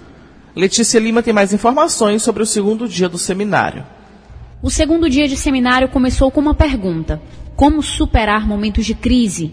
Letícia 0.54 1.00
Lima 1.00 1.22
tem 1.22 1.34
mais 1.34 1.52
informações 1.52 2.22
sobre 2.22 2.42
o 2.42 2.46
segundo 2.46 2.88
dia 2.88 3.08
do 3.08 3.18
seminário. 3.18 3.84
O 4.62 4.70
segundo 4.70 5.10
dia 5.10 5.26
de 5.26 5.36
seminário 5.36 5.88
começou 5.88 6.30
com 6.30 6.40
uma 6.40 6.54
pergunta: 6.54 7.20
Como 7.56 7.82
superar 7.82 8.46
momentos 8.46 8.86
de 8.86 8.94
crise? 8.94 9.52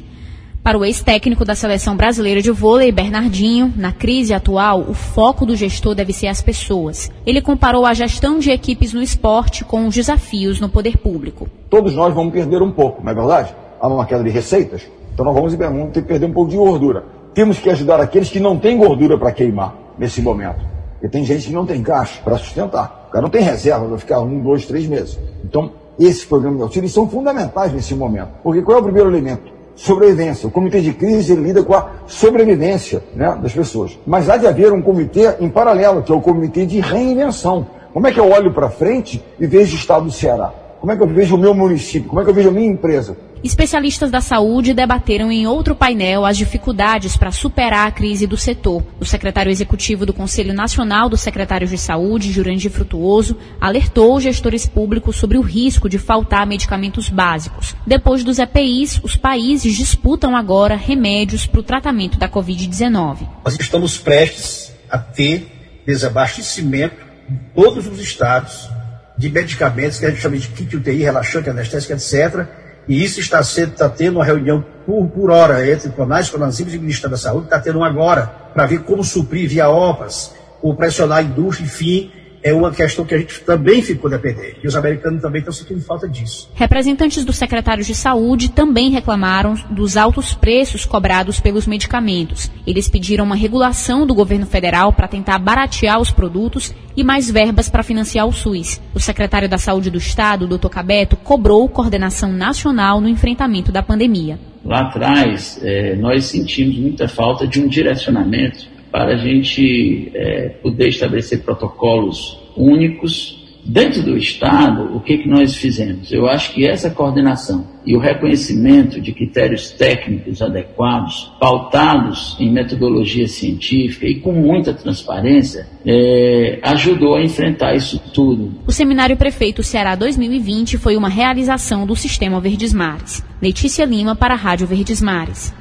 Para 0.64 0.78
o 0.78 0.86
ex-técnico 0.86 1.44
da 1.44 1.56
seleção 1.56 1.98
brasileira 1.98 2.40
de 2.40 2.52
vôlei, 2.52 2.92
Bernardinho, 2.92 3.74
na 3.76 3.92
crise 3.92 4.32
atual, 4.32 4.82
o 4.88 4.94
foco 4.94 5.44
do 5.44 5.56
gestor 5.56 5.96
deve 5.96 6.14
ser 6.14 6.28
as 6.28 6.40
pessoas. 6.40 7.12
Ele 7.26 7.42
comparou 7.42 7.84
a 7.84 7.96
gestão 7.96 8.38
de 8.38 8.52
equipes 8.52 8.94
no 8.94 9.02
esporte 9.02 9.66
com 9.66 9.88
os 9.88 9.96
desafios 9.96 10.60
no 10.60 10.70
poder 10.70 10.98
público. 10.98 11.50
Todos 11.68 11.96
nós 11.96 12.14
vamos 12.14 12.32
perder 12.32 12.62
um 12.62 12.72
pouco, 12.72 13.04
não 13.04 13.12
é 13.12 13.16
verdade? 13.16 13.56
Há 13.80 13.88
uma 13.88 14.06
queda 14.06 14.24
de 14.24 14.30
receitas, 14.30 14.84
então 15.22 15.32
nós 15.32 15.36
vamos, 15.36 15.54
vamos 15.54 15.94
ter 15.94 16.02
que 16.02 16.08
perder 16.08 16.26
um 16.26 16.34
pouco 16.34 16.50
de 16.50 16.58
gordura. 16.58 17.04
Temos 17.36 17.60
que 17.60 17.70
ajudar 17.70 18.02
aqueles 18.02 18.30
que 18.30 18.40
não 18.40 18.58
têm 18.58 18.76
gordura 18.76 19.20
para 19.20 19.32
queimar 19.32 19.76
nesse 19.96 20.20
momento. 20.20 20.60
Porque 20.94 21.10
tem 21.10 21.24
gente 21.24 21.48
que 21.48 21.54
não 21.54 21.64
tem 21.64 21.84
caixa 21.84 22.20
para 22.24 22.38
sustentar. 22.38 23.06
O 23.08 23.12
cara 23.12 23.22
não 23.22 23.30
tem 23.30 23.42
reserva 23.44 23.86
para 23.86 23.98
ficar 24.00 24.20
um, 24.22 24.40
dois, 24.40 24.66
três 24.66 24.88
meses. 24.88 25.20
Então, 25.46 25.74
esses 26.00 26.26
programas 26.26 26.58
de 26.58 26.64
auxílio 26.64 26.90
são 26.90 27.08
fundamentais 27.08 27.72
nesse 27.72 27.94
momento. 27.94 28.30
Porque 28.42 28.64
qual 28.64 28.78
é 28.78 28.82
o 28.82 28.84
primeiro 28.84 29.10
elemento? 29.10 29.62
sobrevivência. 29.74 30.48
O 30.48 30.52
comitê 30.52 30.82
de 30.82 30.94
crise 30.94 31.34
lida 31.34 31.64
com 31.64 31.74
a 31.74 31.90
sobrevivência 32.06 33.02
né, 33.16 33.36
das 33.42 33.54
pessoas. 33.54 33.98
Mas 34.06 34.30
há 34.30 34.38
de 34.38 34.46
haver 34.46 34.72
um 34.72 34.82
comitê 34.82 35.36
em 35.40 35.50
paralelo, 35.50 36.04
que 36.04 36.12
é 36.12 36.16
o 36.16 36.22
comitê 36.22 36.66
de 36.66 36.80
reinvenção. 36.80 37.66
Como 37.94 38.06
é 38.06 38.12
que 38.12 38.20
eu 38.20 38.30
olho 38.30 38.52
para 38.52 38.70
frente 38.70 39.24
e 39.40 39.48
vejo 39.48 39.76
o 39.76 39.80
estado 39.80 40.06
do 40.06 40.12
Ceará? 40.12 40.54
Como 40.80 40.92
é 40.92 40.96
que 40.96 41.02
eu 41.02 41.08
vejo 41.08 41.36
o 41.36 41.38
meu 41.38 41.54
município? 41.54 42.10
Como 42.10 42.22
é 42.22 42.24
que 42.24 42.30
eu 42.30 42.34
vejo 42.34 42.50
a 42.50 42.52
minha 42.52 42.70
empresa? 42.70 43.16
Especialistas 43.44 44.12
da 44.12 44.22
saúde 44.22 44.72
debateram 44.72 45.32
em 45.32 45.48
outro 45.48 45.76
painel 45.76 46.26
as 46.26 46.38
dificuldades 46.38 47.18
para 47.18 47.32
superar 47.32 47.88
a 47.88 47.92
crise 47.92 48.28
do 48.28 48.38
setor. 48.38 48.84
O 49.00 49.06
secretário 49.06 49.52
executivo 49.52 50.06
do 50.06 50.14
Conselho 50.14 50.54
Nacional 50.54 51.10
dos 51.10 51.22
Secretários 51.22 51.72
de 51.72 51.78
Saúde, 51.78 52.32
Jurandir 52.32 52.70
Frutuoso, 52.70 53.36
alertou 53.60 54.16
os 54.16 54.24
gestores 54.24 54.68
públicos 54.68 55.16
sobre 55.16 55.40
o 55.40 55.42
risco 55.42 55.90
de 55.90 55.98
faltar 55.98 56.46
medicamentos 56.46 57.10
básicos. 57.10 57.76
Depois 57.86 58.24
dos 58.24 58.38
EPIs, 58.38 59.02
os 59.04 59.16
países 59.16 59.76
disputam 59.76 60.36
agora 60.36 60.76
remédios 60.76 61.48
para 61.48 61.62
o 61.62 61.64
tratamento 61.64 62.20
da 62.20 62.30
Covid-19. 62.30 63.28
Nós 63.44 63.60
estamos 63.60 63.98
prestes 63.98 64.72
a 64.88 65.00
ter 65.00 65.82
desabastecimento 65.84 66.96
em 67.28 67.40
todos 67.56 67.88
os 67.88 68.00
estados 68.00 68.70
de 69.18 69.30
medicamentos 69.30 69.98
que 69.98 70.06
a 70.06 70.10
gente 70.10 70.22
chama 70.22 70.38
de 70.38 70.48
kit 70.48 70.76
UTI, 70.76 71.04
relaxante, 71.04 71.50
anestésico, 71.50 71.94
etc., 71.94 72.61
e 72.92 73.02
isso 73.06 73.22
está, 73.22 73.42
sendo, 73.42 73.72
está 73.72 73.88
tendo 73.88 74.18
uma 74.18 74.26
reunião 74.26 74.62
por, 74.86 75.08
por 75.08 75.32
hora 75.32 75.66
entre 75.66 75.92
Conais, 75.92 76.30
Conansibes 76.30 76.74
e 76.74 76.78
o 76.78 76.82
Ministério 76.82 77.12
da 77.12 77.16
Saúde, 77.16 77.46
está 77.46 77.58
tendo 77.58 77.82
agora, 77.82 78.24
para 78.54 78.66
ver 78.66 78.80
como 78.80 79.02
suprir 79.02 79.48
via 79.48 79.70
OPAS, 79.70 80.34
ou 80.62 80.76
pressionar 80.76 81.20
a 81.20 81.22
indústria, 81.22 81.64
enfim, 81.64 82.12
é 82.44 82.54
uma 82.54 82.72
questão 82.72 83.06
que 83.06 83.14
a 83.14 83.18
gente 83.18 83.42
também 83.42 83.82
ficou 83.82 84.10
dependente. 84.10 84.58
E 84.64 84.68
os 84.68 84.76
americanos 84.76 85.22
também 85.22 85.40
estão 85.40 85.54
sentindo 85.54 85.82
falta 85.82 86.08
disso. 86.08 86.50
Representantes 86.54 87.24
do 87.24 87.34
secretário 87.34 87.84
de 87.84 87.94
Saúde 87.94 88.50
também 88.50 88.90
reclamaram 88.90 89.54
dos 89.70 89.96
altos 89.98 90.34
preços 90.34 90.86
cobrados 90.86 91.40
pelos 91.40 91.68
medicamentos. 91.68 92.52
Eles 92.66 92.90
pediram 92.90 93.26
uma 93.26 93.36
regulação 93.36 94.06
do 94.06 94.16
governo 94.16 94.46
federal 94.46 94.92
para 94.94 95.08
tentar 95.08 95.38
baratear 95.40 96.00
os 96.00 96.12
produtos 96.12 96.74
e 96.96 97.04
mais 97.04 97.30
verbas 97.30 97.70
para 97.70 97.84
financiar 97.84 98.28
o 98.28 98.34
SUS. 98.34 98.82
O 98.94 99.00
secretário 99.00 99.48
da 99.48 99.58
Saúde 99.58 99.90
do 99.90 99.98
Estado, 99.98 100.48
Dr. 100.48 100.68
Cabeto, 100.68 101.16
cobrou 101.16 101.70
coordenação 101.70 102.32
nacional 102.32 103.00
no 103.00 103.08
enfrentamento 103.08 103.72
da 103.72 103.84
pandemia. 103.84 104.40
Lá 104.64 104.82
atrás, 104.82 105.60
é, 105.64 105.96
nós 105.96 106.26
sentimos 106.26 106.78
muita 106.78 107.08
falta 107.08 107.48
de 107.48 107.60
um 107.60 107.68
direcionamento 107.68 108.71
para 108.92 109.14
a 109.14 109.18
gente 109.18 110.12
é, 110.14 110.50
poder 110.62 110.90
estabelecer 110.90 111.44
protocolos 111.44 112.38
únicos. 112.56 113.40
Dentro 113.64 114.02
do 114.02 114.18
Estado, 114.18 114.96
o 114.96 115.00
que, 115.00 115.20
que 115.20 115.30
nós 115.30 115.56
fizemos? 115.56 116.12
Eu 116.12 116.28
acho 116.28 116.52
que 116.52 116.66
essa 116.66 116.90
coordenação 116.90 117.68
e 117.86 117.96
o 117.96 118.00
reconhecimento 118.00 119.00
de 119.00 119.12
critérios 119.12 119.70
técnicos 119.70 120.42
adequados, 120.42 121.32
pautados 121.40 122.36
em 122.40 122.52
metodologia 122.52 123.28
científica 123.28 124.08
e 124.08 124.16
com 124.16 124.32
muita 124.32 124.74
transparência, 124.74 125.68
é, 125.86 126.60
ajudou 126.64 127.16
a 127.16 127.24
enfrentar 127.24 127.76
isso 127.76 128.02
tudo. 128.12 128.52
O 128.66 128.72
Seminário 128.72 129.16
Prefeito 129.16 129.62
Ceará 129.62 129.94
2020 129.94 130.80
foi 130.80 130.98
uma 130.98 131.10
realização 131.10 131.86
do 131.86 131.96
Sistema 131.96 132.42
Verdes 132.42 132.74
Mares. 132.74 133.24
Letícia 133.40 133.86
Lima 133.86 134.16
para 134.16 134.34
a 134.34 134.38
Rádio 134.38 134.66
Verdes 134.66 135.00
Mares. 135.04 135.61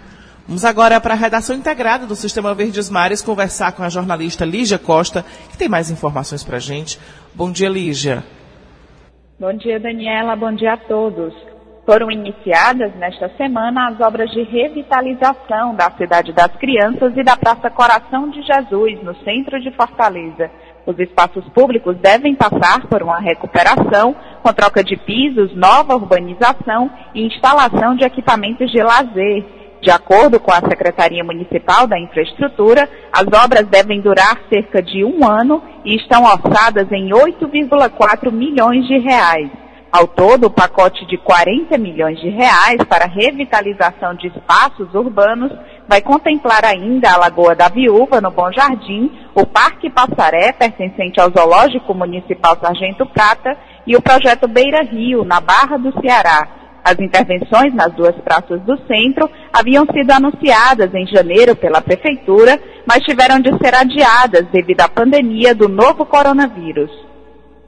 Vamos 0.50 0.64
agora 0.64 1.00
para 1.00 1.14
a 1.14 1.16
redação 1.16 1.54
integrada 1.54 2.08
do 2.08 2.16
Sistema 2.16 2.52
Verdes 2.56 2.90
Mares 2.90 3.22
conversar 3.22 3.70
com 3.70 3.84
a 3.84 3.88
jornalista 3.88 4.44
Lígia 4.44 4.80
Costa, 4.80 5.24
que 5.48 5.56
tem 5.56 5.68
mais 5.68 5.92
informações 5.92 6.42
para 6.42 6.56
a 6.56 6.58
gente. 6.58 6.98
Bom 7.32 7.52
dia, 7.52 7.68
Lígia. 7.68 8.24
Bom 9.38 9.52
dia, 9.52 9.78
Daniela. 9.78 10.34
Bom 10.34 10.52
dia 10.52 10.72
a 10.72 10.76
todos. 10.76 11.32
Foram 11.86 12.10
iniciadas 12.10 12.92
nesta 12.96 13.28
semana 13.36 13.90
as 13.90 14.00
obras 14.00 14.28
de 14.32 14.42
revitalização 14.42 15.76
da 15.76 15.88
Cidade 15.92 16.32
das 16.32 16.50
Crianças 16.56 17.16
e 17.16 17.22
da 17.22 17.36
Praça 17.36 17.70
Coração 17.70 18.28
de 18.28 18.42
Jesus, 18.42 19.00
no 19.04 19.14
centro 19.22 19.60
de 19.60 19.70
Fortaleza. 19.76 20.50
Os 20.84 20.98
espaços 20.98 21.48
públicos 21.50 21.96
devem 21.98 22.34
passar 22.34 22.88
por 22.88 23.04
uma 23.04 23.20
recuperação, 23.20 24.16
com 24.42 24.52
troca 24.52 24.82
de 24.82 24.96
pisos, 24.96 25.54
nova 25.54 25.94
urbanização 25.94 26.90
e 27.14 27.24
instalação 27.24 27.94
de 27.94 28.04
equipamentos 28.04 28.68
de 28.72 28.82
lazer 28.82 29.59
de 29.80 29.90
acordo 29.90 30.38
com 30.38 30.52
a 30.52 30.60
Secretaria 30.60 31.24
Municipal 31.24 31.86
da 31.86 31.98
Infraestrutura, 31.98 32.88
as 33.10 33.26
obras 33.44 33.66
devem 33.66 34.00
durar 34.00 34.38
cerca 34.52 34.82
de 34.82 35.04
um 35.04 35.26
ano 35.26 35.62
e 35.84 35.96
estão 35.96 36.24
orçadas 36.24 36.90
em 36.92 37.08
8,4 37.08 38.30
milhões 38.30 38.86
de 38.86 38.98
reais. 38.98 39.50
Ao 39.90 40.06
todo, 40.06 40.46
o 40.46 40.50
pacote 40.50 41.04
de 41.06 41.16
40 41.18 41.76
milhões 41.76 42.20
de 42.20 42.28
reais 42.28 42.76
para 42.88 43.06
revitalização 43.06 44.14
de 44.14 44.28
espaços 44.28 44.94
urbanos 44.94 45.50
vai 45.88 46.00
contemplar 46.00 46.64
ainda 46.64 47.10
a 47.10 47.16
Lagoa 47.16 47.56
da 47.56 47.68
Viúva, 47.68 48.20
no 48.20 48.30
Bom 48.30 48.52
Jardim, 48.52 49.10
o 49.34 49.44
Parque 49.44 49.90
Passaré, 49.90 50.52
pertencente 50.52 51.20
ao 51.20 51.30
Zoológico 51.30 51.92
Municipal 51.92 52.56
Sargento 52.62 53.04
Prata, 53.06 53.56
e 53.84 53.96
o 53.96 54.02
projeto 54.02 54.46
Beira 54.46 54.84
Rio, 54.84 55.24
na 55.24 55.40
Barra 55.40 55.76
do 55.76 55.92
Ceará. 56.00 56.59
As 56.84 56.98
intervenções 56.98 57.74
nas 57.74 57.92
duas 57.92 58.14
praças 58.16 58.60
do 58.62 58.76
centro 58.86 59.28
haviam 59.52 59.84
sido 59.92 60.10
anunciadas 60.10 60.94
em 60.94 61.06
janeiro 61.06 61.54
pela 61.54 61.80
Prefeitura, 61.80 62.58
mas 62.86 63.04
tiveram 63.04 63.38
de 63.38 63.50
ser 63.58 63.74
adiadas 63.74 64.46
devido 64.52 64.80
à 64.80 64.88
pandemia 64.88 65.54
do 65.54 65.68
novo 65.68 66.06
coronavírus. 66.06 66.90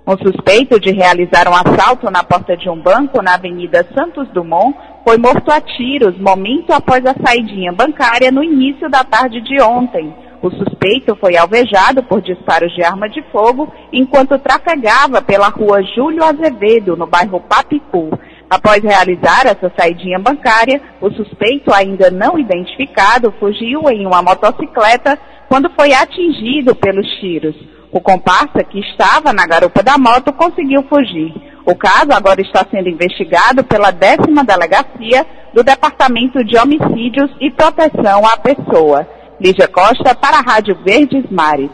Um 0.05 0.16
suspeito 0.18 0.81
de 0.81 0.90
realizar 0.90 1.46
um 1.46 1.55
assalto 1.55 2.11
na 2.11 2.25
porta 2.25 2.57
de 2.57 2.68
um 2.68 2.81
banco 2.81 3.22
na 3.22 3.35
Avenida 3.35 3.87
Santos 3.94 4.27
Dumont 4.31 4.77
foi 5.07 5.16
morto 5.16 5.48
a 5.53 5.61
tiros 5.61 6.18
momento 6.18 6.72
após 6.72 7.05
a 7.07 7.14
saidinha 7.25 7.72
bancária 7.72 8.33
no 8.33 8.42
início 8.42 8.90
da 8.90 9.05
tarde 9.05 9.40
de 9.40 9.62
ontem. 9.62 10.12
O 10.42 10.51
suspeito 10.51 11.14
foi 11.20 11.37
alvejado 11.37 12.03
por 12.03 12.20
disparos 12.20 12.75
de 12.75 12.83
arma 12.83 13.09
de 13.09 13.22
fogo 13.31 13.72
enquanto 13.92 14.37
trafegava 14.40 15.22
pela 15.22 15.48
rua 15.48 15.81
Júlio 15.94 16.25
Azevedo, 16.25 16.96
no 16.96 17.07
bairro 17.07 17.38
Papicu. 17.40 18.11
Após 18.53 18.83
realizar 18.83 19.47
essa 19.47 19.73
saidinha 19.75 20.19
bancária, 20.19 20.79
o 21.01 21.11
suspeito, 21.12 21.73
ainda 21.73 22.11
não 22.11 22.38
identificado, 22.38 23.33
fugiu 23.41 23.88
em 23.88 24.05
uma 24.07 24.21
motocicleta 24.21 25.19
quando 25.49 25.71
foi 25.71 25.95
atingido 25.95 26.75
pelos 26.75 27.09
tiros. 27.19 27.57
O 27.91 27.99
comparsa, 27.99 28.62
que 28.62 28.79
estava 28.79 29.33
na 29.33 29.47
garupa 29.47 29.83
da 29.83 29.97
moto, 29.97 30.35
conseguiu 30.35 30.83
fugir. 30.83 31.33
O 31.65 31.75
caso 31.75 32.12
agora 32.12 32.43
está 32.43 32.62
sendo 32.71 32.91
investigado 32.91 33.65
pela 33.65 33.91
décima 33.91 34.45
delegacia 34.45 35.25
do 35.55 35.65
Departamento 35.65 36.45
de 36.45 36.59
Homicídios 36.59 37.31
e 37.41 37.51
Proteção 37.51 38.21
à 38.27 38.37
Pessoa. 38.37 39.09
Lígia 39.41 39.67
Costa 39.67 40.15
para 40.15 40.41
a 40.41 40.43
Rádio 40.43 40.77
Verdes 40.85 41.25
Mares. 41.31 41.71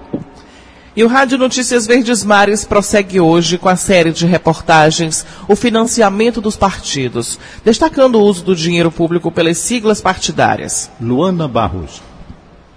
E 0.99 1.05
o 1.05 1.07
Rádio 1.07 1.39
Notícias 1.39 1.87
Verdes 1.87 2.25
Mares 2.25 2.65
prossegue 2.65 3.21
hoje 3.21 3.57
com 3.57 3.69
a 3.69 3.77
série 3.77 4.11
de 4.11 4.27
reportagens 4.27 5.25
O 5.47 5.55
Financiamento 5.55 6.41
dos 6.41 6.57
Partidos, 6.57 7.39
destacando 7.65 8.17
o 8.17 8.25
uso 8.25 8.43
do 8.43 8.57
dinheiro 8.57 8.91
público 8.91 9.31
pelas 9.31 9.59
siglas 9.59 10.01
partidárias. 10.01 10.91
Luana 11.01 11.47
Barros. 11.47 12.08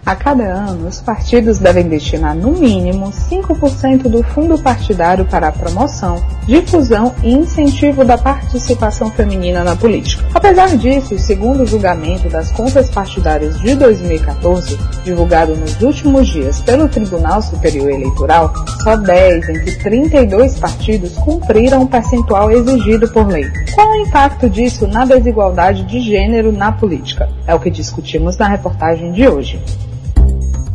A 0.03 0.15
cada 0.15 0.43
ano, 0.43 0.87
os 0.87 0.99
partidos 0.99 1.59
devem 1.59 1.87
destinar 1.87 2.35
no 2.35 2.53
mínimo 2.53 3.11
5% 3.11 4.09
do 4.09 4.23
fundo 4.23 4.57
partidário 4.57 5.25
para 5.25 5.49
a 5.49 5.51
promoção, 5.51 6.25
difusão 6.47 7.13
e 7.21 7.31
incentivo 7.31 8.03
da 8.03 8.17
participação 8.17 9.11
feminina 9.11 9.63
na 9.63 9.75
política. 9.75 10.25
Apesar 10.33 10.75
disso, 10.75 11.19
segundo 11.19 11.61
o 11.61 11.67
julgamento 11.67 12.27
das 12.29 12.51
contas 12.51 12.89
partidárias 12.89 13.59
de 13.59 13.75
2014, 13.75 14.75
divulgado 15.03 15.55
nos 15.55 15.79
últimos 15.79 16.27
dias 16.27 16.59
pelo 16.61 16.89
Tribunal 16.89 17.39
Superior 17.43 17.91
Eleitoral, 17.91 18.51
só 18.83 18.97
10 18.97 19.49
entre 19.49 19.77
32 19.77 20.57
partidos 20.57 21.13
cumpriram 21.13 21.83
o 21.83 21.87
percentual 21.87 22.49
exigido 22.49 23.07
por 23.09 23.27
lei. 23.27 23.45
Qual 23.75 23.91
o 23.91 23.95
impacto 23.97 24.49
disso 24.49 24.87
na 24.87 25.05
desigualdade 25.05 25.83
de 25.83 25.99
gênero 25.99 26.51
na 26.51 26.71
política? 26.71 27.29
É 27.45 27.53
o 27.53 27.59
que 27.59 27.69
discutimos 27.69 28.35
na 28.35 28.47
reportagem 28.47 29.11
de 29.11 29.27
hoje 29.27 29.61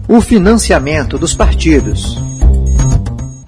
o 0.09 0.21
financiamento 0.21 1.19
dos 1.19 1.35
partidos. 1.35 2.17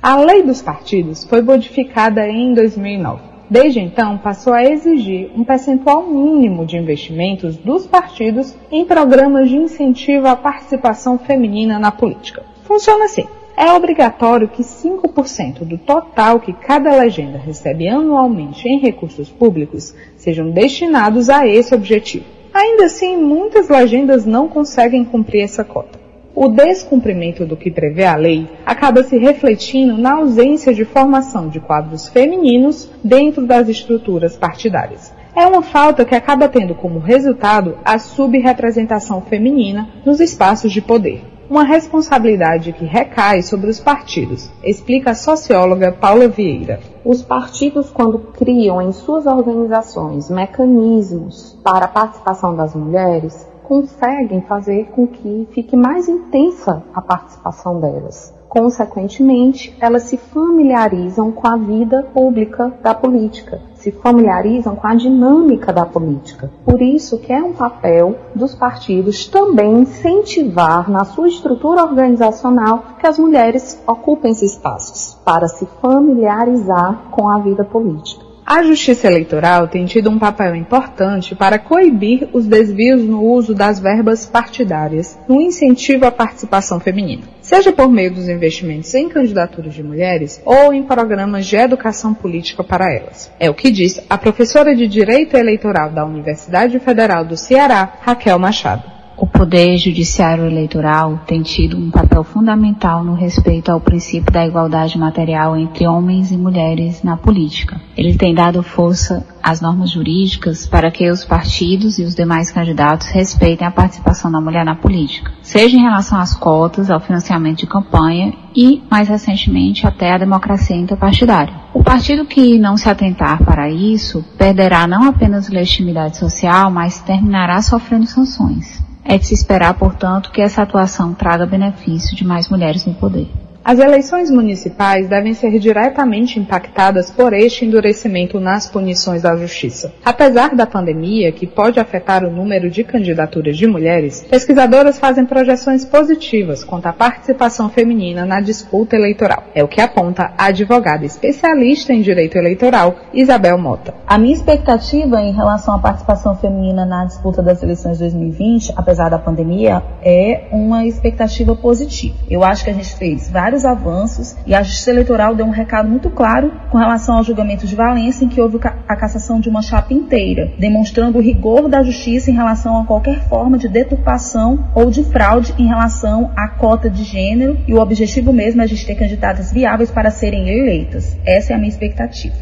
A 0.03 0.17
lei 0.17 0.43
dos 0.43 0.61
partidos 0.61 1.23
foi 1.23 1.41
modificada 1.41 2.27
em 2.27 2.53
2009. 2.53 3.23
Desde 3.49 3.79
então, 3.79 4.19
passou 4.19 4.53
a 4.53 4.65
exigir 4.65 5.31
um 5.37 5.45
percentual 5.45 6.05
mínimo 6.05 6.67
de 6.67 6.77
investimentos 6.77 7.57
dos 7.57 7.87
partidos 7.87 8.57
em 8.73 8.85
programas 8.85 9.49
de 9.49 9.57
incentivo 9.57 10.27
à 10.27 10.35
participação 10.35 11.17
feminina 11.17 11.79
na 11.79 11.93
política. 11.93 12.43
Funciona 12.65 13.05
assim. 13.05 13.27
É 13.57 13.73
obrigatório 13.73 14.49
que 14.49 14.63
5% 14.63 15.61
do 15.61 15.79
total 15.79 16.41
que 16.41 16.53
cada 16.53 16.91
legenda 16.97 17.39
recebe 17.39 17.89
anualmente 17.89 18.69
em 18.69 18.81
recursos 18.81 19.29
públicos 19.31 19.95
sejam 20.17 20.51
destinados 20.51 21.31
a 21.31 21.47
esse 21.47 21.73
objetivo. 21.73 22.25
Ainda 22.53 22.87
assim, 22.87 23.17
muitas 23.17 23.69
legendas 23.69 24.27
não 24.27 24.49
conseguem 24.49 25.05
cumprir 25.05 25.43
essa 25.43 25.63
cota 25.63 26.08
o 26.41 26.49
descumprimento 26.49 27.45
do 27.45 27.57
que 27.57 27.69
prevê 27.69 28.05
a 28.05 28.15
lei 28.15 28.49
acaba 28.65 29.03
se 29.03 29.19
refletindo 29.19 29.99
na 29.99 30.19
ausência 30.19 30.73
de 30.73 30.85
formação 30.85 31.49
de 31.49 31.59
quadros 31.59 32.07
femininos 32.07 32.89
dentro 33.03 33.45
das 33.45 33.69
estruturas 33.69 34.37
partidárias. 34.37 35.13
É 35.35 35.45
uma 35.45 35.63
falta 35.63 36.05
que 36.05 36.15
acaba 36.15 36.49
tendo 36.49 36.77
como 36.77 37.01
resultado 37.01 37.77
a 37.85 37.99
subrepresentação 37.99 39.21
feminina 39.23 39.89
nos 40.07 40.21
espaços 40.21 40.71
de 40.71 40.81
poder. 40.81 41.25
Uma 41.51 41.65
responsabilidade 41.65 42.73
que 42.73 42.85
recai 42.85 43.43
sobre 43.43 43.69
os 43.69 43.81
partidos, 43.81 44.49
explica 44.63 45.11
a 45.11 45.15
socióloga 45.17 45.91
Paula 45.91 46.29
Vieira. 46.29 46.79
Os 47.05 47.21
partidos, 47.21 47.91
quando 47.91 48.19
criam 48.19 48.81
em 48.81 48.93
suas 48.93 49.27
organizações 49.27 50.31
mecanismos 50.31 51.59
para 51.65 51.87
a 51.87 51.89
participação 51.89 52.55
das 52.55 52.77
mulheres, 52.77 53.49
conseguem 53.69 54.41
fazer 54.41 54.87
com 54.93 55.07
que 55.07 55.47
fique 55.53 55.77
mais 55.77 56.09
intensa 56.09 56.83
a 56.95 57.03
participação 57.03 57.79
delas. 57.79 58.35
Consequentemente, 58.49 59.77
elas 59.79 60.05
se 60.05 60.17
familiarizam 60.17 61.31
com 61.31 61.47
a 61.47 61.55
vida 61.55 62.03
pública 62.15 62.73
da 62.83 62.95
política, 62.95 63.61
se 63.75 63.93
familiarizam 63.93 64.75
com 64.75 64.87
a 64.87 64.95
dinâmica 64.95 65.71
da 65.71 65.85
política. 65.85 66.51
Por 66.65 66.81
isso 66.81 67.19
que 67.19 67.31
é 67.31 67.43
um 67.43 67.53
papel 67.53 68.17
dos 68.35 68.55
partidos 68.55 69.27
também 69.27 69.81
incentivar 69.81 70.91
na 70.91 71.05
sua 71.05 71.29
estrutura 71.29 71.83
organizacional 71.83 72.97
que 72.99 73.07
as 73.07 73.19
mulheres 73.19 73.79
ocupem 73.87 74.31
esses 74.31 74.53
espaços 74.53 75.15
para 75.23 75.47
se 75.47 75.67
familiarizar 75.83 77.11
com 77.11 77.29
a 77.29 77.39
vida 77.39 77.65
política. 77.65 78.28
A 78.51 78.63
Justiça 78.63 79.07
Eleitoral 79.07 79.69
tem 79.69 79.85
tido 79.85 80.09
um 80.09 80.19
papel 80.19 80.57
importante 80.57 81.35
para 81.35 81.59
coibir 81.59 82.31
os 82.33 82.47
desvios 82.47 83.03
no 83.03 83.23
uso 83.23 83.55
das 83.55 83.79
verbas 83.79 84.25
partidárias 84.25 85.19
no 85.29 85.39
incentivo 85.39 86.07
à 86.07 86.11
participação 86.11 86.81
feminina, 86.81 87.25
seja 87.43 87.75
por 87.75 87.91
meio 87.91 88.11
dos 88.11 88.27
investimentos 88.27 88.95
em 88.95 89.07
candidaturas 89.07 89.75
de 89.75 89.83
mulheres 89.83 90.41
ou 90.47 90.73
em 90.73 90.83
programas 90.83 91.45
de 91.45 91.57
educação 91.57 92.15
política 92.15 92.65
para 92.65 92.91
elas. 92.91 93.31
É 93.39 93.51
o 93.51 93.55
que 93.55 93.71
diz 93.71 94.01
a 94.09 94.17
professora 94.17 94.75
de 94.75 94.89
Direito 94.89 95.37
Eleitoral 95.37 95.91
da 95.91 96.07
Universidade 96.07 96.81
Federal 96.81 97.27
do 97.27 97.37
Ceará, 97.37 97.99
Raquel 98.01 98.39
Machado. 98.39 98.98
O 99.21 99.27
Poder 99.27 99.77
Judiciário 99.79 100.47
Eleitoral 100.47 101.19
tem 101.27 101.43
tido 101.43 101.77
um 101.77 101.91
papel 101.91 102.23
fundamental 102.23 103.03
no 103.03 103.15
respeito 103.15 103.69
ao 103.69 103.81
princípio 103.81 104.33
da 104.33 104.47
igualdade 104.47 104.97
material 104.97 105.57
entre 105.57 105.89
homens 105.89 106.31
e 106.31 106.37
mulheres 106.37 107.03
na 107.03 107.17
política. 107.17 107.81
Ele 107.97 108.17
tem 108.17 108.33
dado 108.33 108.63
força 108.63 109.27
às 109.43 109.61
normas 109.61 109.91
jurídicas 109.91 110.69
para 110.69 110.89
que 110.93 111.11
os 111.11 111.25
partidos 111.25 111.99
e 111.99 112.05
os 112.05 112.15
demais 112.15 112.53
candidatos 112.53 113.09
respeitem 113.09 113.67
a 113.67 113.73
participação 113.73 114.31
da 114.31 114.41
mulher 114.41 114.65
na 114.65 114.77
política, 114.77 115.33
seja 115.43 115.77
em 115.77 115.83
relação 115.83 116.21
às 116.21 116.33
cotas, 116.33 116.89
ao 116.89 117.01
financiamento 117.01 117.59
de 117.59 117.67
campanha 117.67 118.33
e, 118.55 118.85
mais 118.89 119.09
recentemente, 119.09 119.85
até 119.85 120.13
a 120.13 120.19
democracia 120.19 120.77
interpartidária. 120.77 121.55
O 121.75 121.83
partido 121.83 122.25
que 122.25 122.57
não 122.57 122.77
se 122.77 122.89
atentar 122.89 123.45
para 123.45 123.69
isso 123.69 124.25
perderá 124.39 124.87
não 124.87 125.03
apenas 125.03 125.49
legitimidade 125.49 126.19
social, 126.19 126.71
mas 126.71 127.01
terminará 127.01 127.61
sofrendo 127.61 128.07
sanções. 128.07 128.87
É 129.11 129.17
de 129.17 129.27
se 129.27 129.33
esperar, 129.33 129.73
portanto, 129.73 130.31
que 130.31 130.43
essa 130.43 130.61
atuação 130.61 131.15
traga 131.15 131.47
benefício 131.47 132.15
de 132.15 132.27
mais 132.27 132.51
mulheres 132.51 132.85
no 132.85 132.93
poder. 132.93 133.27
As 133.65 133.79
eleições 133.79 134.31
municipais 134.31 135.09
devem 135.09 135.35
ser 135.35 135.59
diretamente 135.59 136.39
impactadas 136.39 137.11
por 137.11 137.33
este 137.33 137.67
endurecimento 137.67 138.41
nas 138.41 138.67
punições 138.67 139.23
da 139.23 139.37
Justiça. 139.37 139.93
Apesar 140.05 140.55
da 140.55 140.67
pandemia, 140.67 141.33
que 141.33 141.47
pode 141.47 141.79
afetar 141.79 142.25
o 142.25 142.31
número 142.31 142.71
de 142.71 142.83
candidaturas 142.83 143.57
de 143.57 143.67
mulheres, 143.67 144.27
pesquisadoras 144.31 144.99
fazem 144.99 145.27
projeções 145.27 145.85
positivas 145.85 146.65
quanto 146.65 146.87
à 146.87 146.93
participação 146.93 147.69
feminina 147.69 148.25
na 148.25 148.41
disputa 148.41 148.97
eleitoral. 148.97 149.45
É 149.55 149.63
o 149.63 149.69
que 149.69 149.81
aponta 149.81 150.33
a 150.39 150.47
advogada 150.47 151.05
especialista 151.05 151.93
em 151.93 152.01
direito 152.01 152.39
eleitoral, 152.39 152.97
Isabel 153.13 153.59
Mota. 153.59 153.95
A 154.07 154.17
minha 154.17 154.35
expectativa 154.35 155.21
em 155.21 155.33
relação 155.33 155.75
à 155.75 155.79
participação 155.79 156.35
feminina 156.37 156.87
na 156.87 157.05
disputa 157.05 157.43
das 157.43 157.63
eleições 157.63 157.99
de 157.99 158.05
2020, 158.05 158.73
apesar 158.77 159.11
da 159.11 159.19
pandemia, 159.19 159.83
é 160.03 160.49
uma 160.53 160.87
expectativa 160.87 161.55
positiva. 161.55 162.17
Eu 162.31 162.43
acho 162.43 162.65
que 162.65 162.71
a 162.71 162.75
gente 162.75 162.97
fez 162.97 163.31
vários 163.31 163.58
vários 163.59 163.65
avanços 163.65 164.37
e 164.47 164.55
a 164.55 164.63
Justiça 164.63 164.91
Eleitoral 164.91 165.35
deu 165.35 165.47
um 165.47 165.51
recado 165.51 165.89
muito 165.89 166.11
claro 166.11 166.53
com 166.71 166.79
relação 166.79 167.17
ao 167.17 167.25
julgamento 167.25 167.67
de 167.67 167.75
Valência, 167.75 168.25
em 168.25 168.29
que 168.29 168.41
houve 168.41 168.59
a 168.63 168.97
cassação 168.97 169.41
de 169.41 169.49
uma 169.49 169.63
chapa 169.63 169.93
inteira, 169.93 170.53
demonstrando 170.59 171.19
o 171.19 171.21
rigor 171.21 171.69
da 171.69 171.83
Justiça 171.83 172.31
em 172.31 172.35
relação 172.35 172.81
a 172.81 172.85
qualquer 172.85 173.29
forma 173.29 173.59
de 173.59 173.69
deturpação 173.69 174.71
ou 174.75 174.91
de 174.91 175.05
fraude 175.05 175.55
em 175.59 175.67
relação 175.67 176.31
à 176.37 176.49
cota 176.49 176.89
de 176.89 177.05
gênero 177.05 177.59
e 177.67 177.75
o 177.75 177.81
objetivo 177.81 178.33
mesmo 178.33 178.61
é 178.61 178.65
a 178.65 178.69
gente 178.69 178.87
ter 178.87 178.95
candidatas 178.95 179.53
viáveis 179.53 179.91
para 179.91 180.11
serem 180.11 180.49
eleitas. 180.49 181.17
Essa 181.25 181.53
é 181.53 181.57
a 181.57 181.59
minha 181.59 181.71
expectativa. 181.71 182.35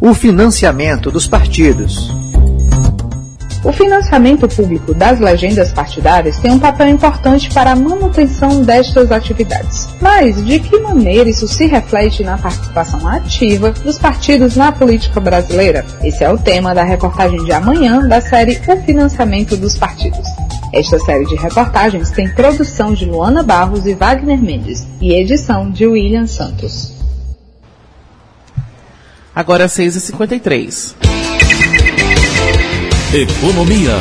O 0.00 0.12
financiamento 0.12 1.10
dos 1.10 1.26
partidos. 1.26 2.25
O 3.66 3.72
financiamento 3.72 4.46
público 4.46 4.94
das 4.94 5.18
legendas 5.18 5.72
partidárias 5.72 6.38
tem 6.38 6.52
um 6.52 6.58
papel 6.58 6.86
importante 6.86 7.52
para 7.52 7.72
a 7.72 7.74
manutenção 7.74 8.62
destas 8.62 9.10
atividades. 9.10 9.88
Mas 10.00 10.36
de 10.46 10.60
que 10.60 10.78
maneira 10.78 11.28
isso 11.28 11.48
se 11.48 11.66
reflete 11.66 12.22
na 12.22 12.38
participação 12.38 13.04
ativa 13.08 13.72
dos 13.72 13.98
partidos 13.98 14.54
na 14.54 14.70
política 14.70 15.18
brasileira? 15.18 15.84
Esse 16.00 16.22
é 16.22 16.30
o 16.30 16.38
tema 16.38 16.76
da 16.76 16.84
reportagem 16.84 17.42
de 17.44 17.50
amanhã 17.50 18.06
da 18.06 18.20
série 18.20 18.60
O 18.68 18.76
Financiamento 18.82 19.56
dos 19.56 19.76
Partidos. 19.76 20.28
Esta 20.72 21.00
série 21.00 21.26
de 21.26 21.34
reportagens 21.34 22.12
tem 22.12 22.28
produção 22.28 22.94
de 22.94 23.04
Luana 23.04 23.42
Barros 23.42 23.84
e 23.84 23.94
Wagner 23.94 24.40
Mendes 24.40 24.86
e 25.00 25.12
edição 25.12 25.72
de 25.72 25.84
William 25.88 26.28
Santos. 26.28 26.92
Agora 29.34 29.64
é 29.64 29.66
6h53. 29.66 31.15
Economia. 33.14 33.92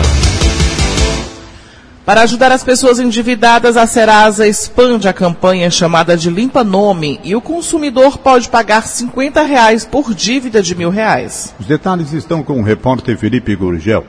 Para 2.03 2.23
ajudar 2.23 2.51
as 2.51 2.63
pessoas 2.63 2.99
endividadas, 2.99 3.77
a 3.77 3.85
Serasa 3.85 4.47
expande 4.47 5.07
a 5.07 5.13
campanha 5.13 5.69
chamada 5.69 6.17
de 6.17 6.27
Limpa 6.27 6.63
Nome 6.63 7.19
e 7.23 7.35
o 7.35 7.39
consumidor 7.39 8.17
pode 8.17 8.49
pagar 8.49 8.87
50 8.87 9.43
reais 9.43 9.85
por 9.85 10.11
dívida 10.11 10.59
de 10.59 10.73
mil 10.73 10.89
reais. 10.89 11.53
Os 11.59 11.67
detalhes 11.67 12.13
estão 12.13 12.41
com 12.41 12.59
o 12.59 12.63
repórter 12.63 13.15
Felipe 13.15 13.55
Gurgel. 13.55 14.03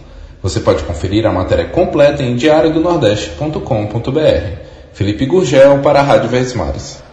Você 0.48 0.62
pode 0.62 0.86
conferir 0.86 1.26
a 1.26 1.34
matéria 1.34 1.66
completa 1.66 2.24
em 2.24 2.34
diariodonordeste.com.br. 2.34 4.62
Felipe 4.94 5.26
Gurgel 5.26 5.80
para 5.80 6.00
a 6.00 6.02
Rádio 6.02 6.30
Verdes 6.30 6.54
Mares. 6.54 7.04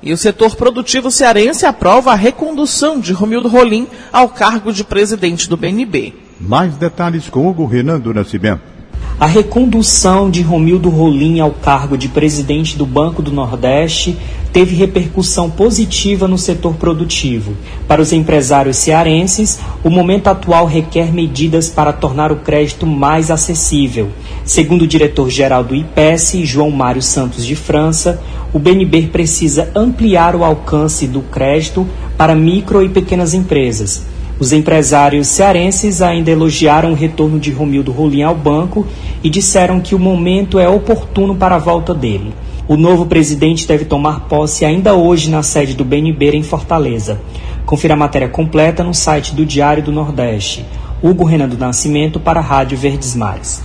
E 0.00 0.12
o 0.12 0.16
setor 0.16 0.54
produtivo 0.54 1.10
cearense 1.10 1.66
aprova 1.66 2.12
a 2.12 2.14
recondução 2.14 3.00
de 3.00 3.12
Romildo 3.12 3.48
Rolim 3.48 3.88
ao 4.12 4.28
cargo 4.28 4.72
de 4.72 4.84
presidente 4.84 5.48
do 5.48 5.56
BNB. 5.56 6.14
Mais 6.40 6.76
detalhes 6.76 7.28
com 7.28 7.48
Hugo 7.48 7.66
Renan 7.66 7.98
do 7.98 8.14
Nascimento. 8.14 8.77
A 9.20 9.26
recondução 9.26 10.30
de 10.30 10.42
Romildo 10.42 10.88
Rolim 10.88 11.40
ao 11.40 11.50
cargo 11.50 11.98
de 11.98 12.06
presidente 12.06 12.78
do 12.78 12.86
Banco 12.86 13.20
do 13.20 13.32
Nordeste 13.32 14.16
teve 14.52 14.76
repercussão 14.76 15.50
positiva 15.50 16.28
no 16.28 16.38
setor 16.38 16.76
produtivo. 16.76 17.52
Para 17.88 18.00
os 18.00 18.12
empresários 18.12 18.76
cearenses, 18.76 19.58
o 19.82 19.90
momento 19.90 20.28
atual 20.28 20.66
requer 20.66 21.12
medidas 21.12 21.68
para 21.68 21.92
tornar 21.92 22.30
o 22.30 22.36
crédito 22.36 22.86
mais 22.86 23.28
acessível. 23.28 24.08
Segundo 24.44 24.82
o 24.82 24.86
diretor-geral 24.86 25.64
do 25.64 25.74
IPES, 25.74 26.34
João 26.44 26.70
Mário 26.70 27.02
Santos 27.02 27.44
de 27.44 27.56
França, 27.56 28.22
o 28.52 28.58
BNB 28.60 29.08
precisa 29.08 29.68
ampliar 29.74 30.36
o 30.36 30.44
alcance 30.44 31.08
do 31.08 31.22
crédito 31.22 31.84
para 32.16 32.36
micro 32.36 32.84
e 32.84 32.88
pequenas 32.88 33.34
empresas. 33.34 34.06
Os 34.40 34.52
empresários 34.52 35.26
cearenses 35.26 36.00
ainda 36.00 36.30
elogiaram 36.30 36.92
o 36.92 36.94
retorno 36.94 37.40
de 37.40 37.50
Romildo 37.50 37.90
Rolim 37.90 38.22
ao 38.22 38.36
banco 38.36 38.86
e 39.22 39.28
disseram 39.28 39.80
que 39.80 39.96
o 39.96 39.98
momento 39.98 40.60
é 40.60 40.68
oportuno 40.68 41.34
para 41.34 41.56
a 41.56 41.58
volta 41.58 41.92
dele. 41.92 42.32
O 42.68 42.76
novo 42.76 43.06
presidente 43.06 43.66
deve 43.66 43.84
tomar 43.84 44.28
posse 44.28 44.64
ainda 44.64 44.94
hoje 44.94 45.28
na 45.28 45.42
sede 45.42 45.74
do 45.74 45.84
BNB 45.84 46.36
em 46.36 46.42
Fortaleza. 46.42 47.20
Confira 47.66 47.94
a 47.94 47.96
matéria 47.96 48.28
completa 48.28 48.84
no 48.84 48.94
site 48.94 49.34
do 49.34 49.44
Diário 49.44 49.82
do 49.82 49.90
Nordeste. 49.90 50.64
Hugo 51.02 51.24
Renan 51.24 51.48
do 51.48 51.58
Nascimento 51.58 52.20
para 52.20 52.40
a 52.40 52.42
Rádio 52.42 52.78
Verdes 52.78 53.16
Mares. 53.16 53.62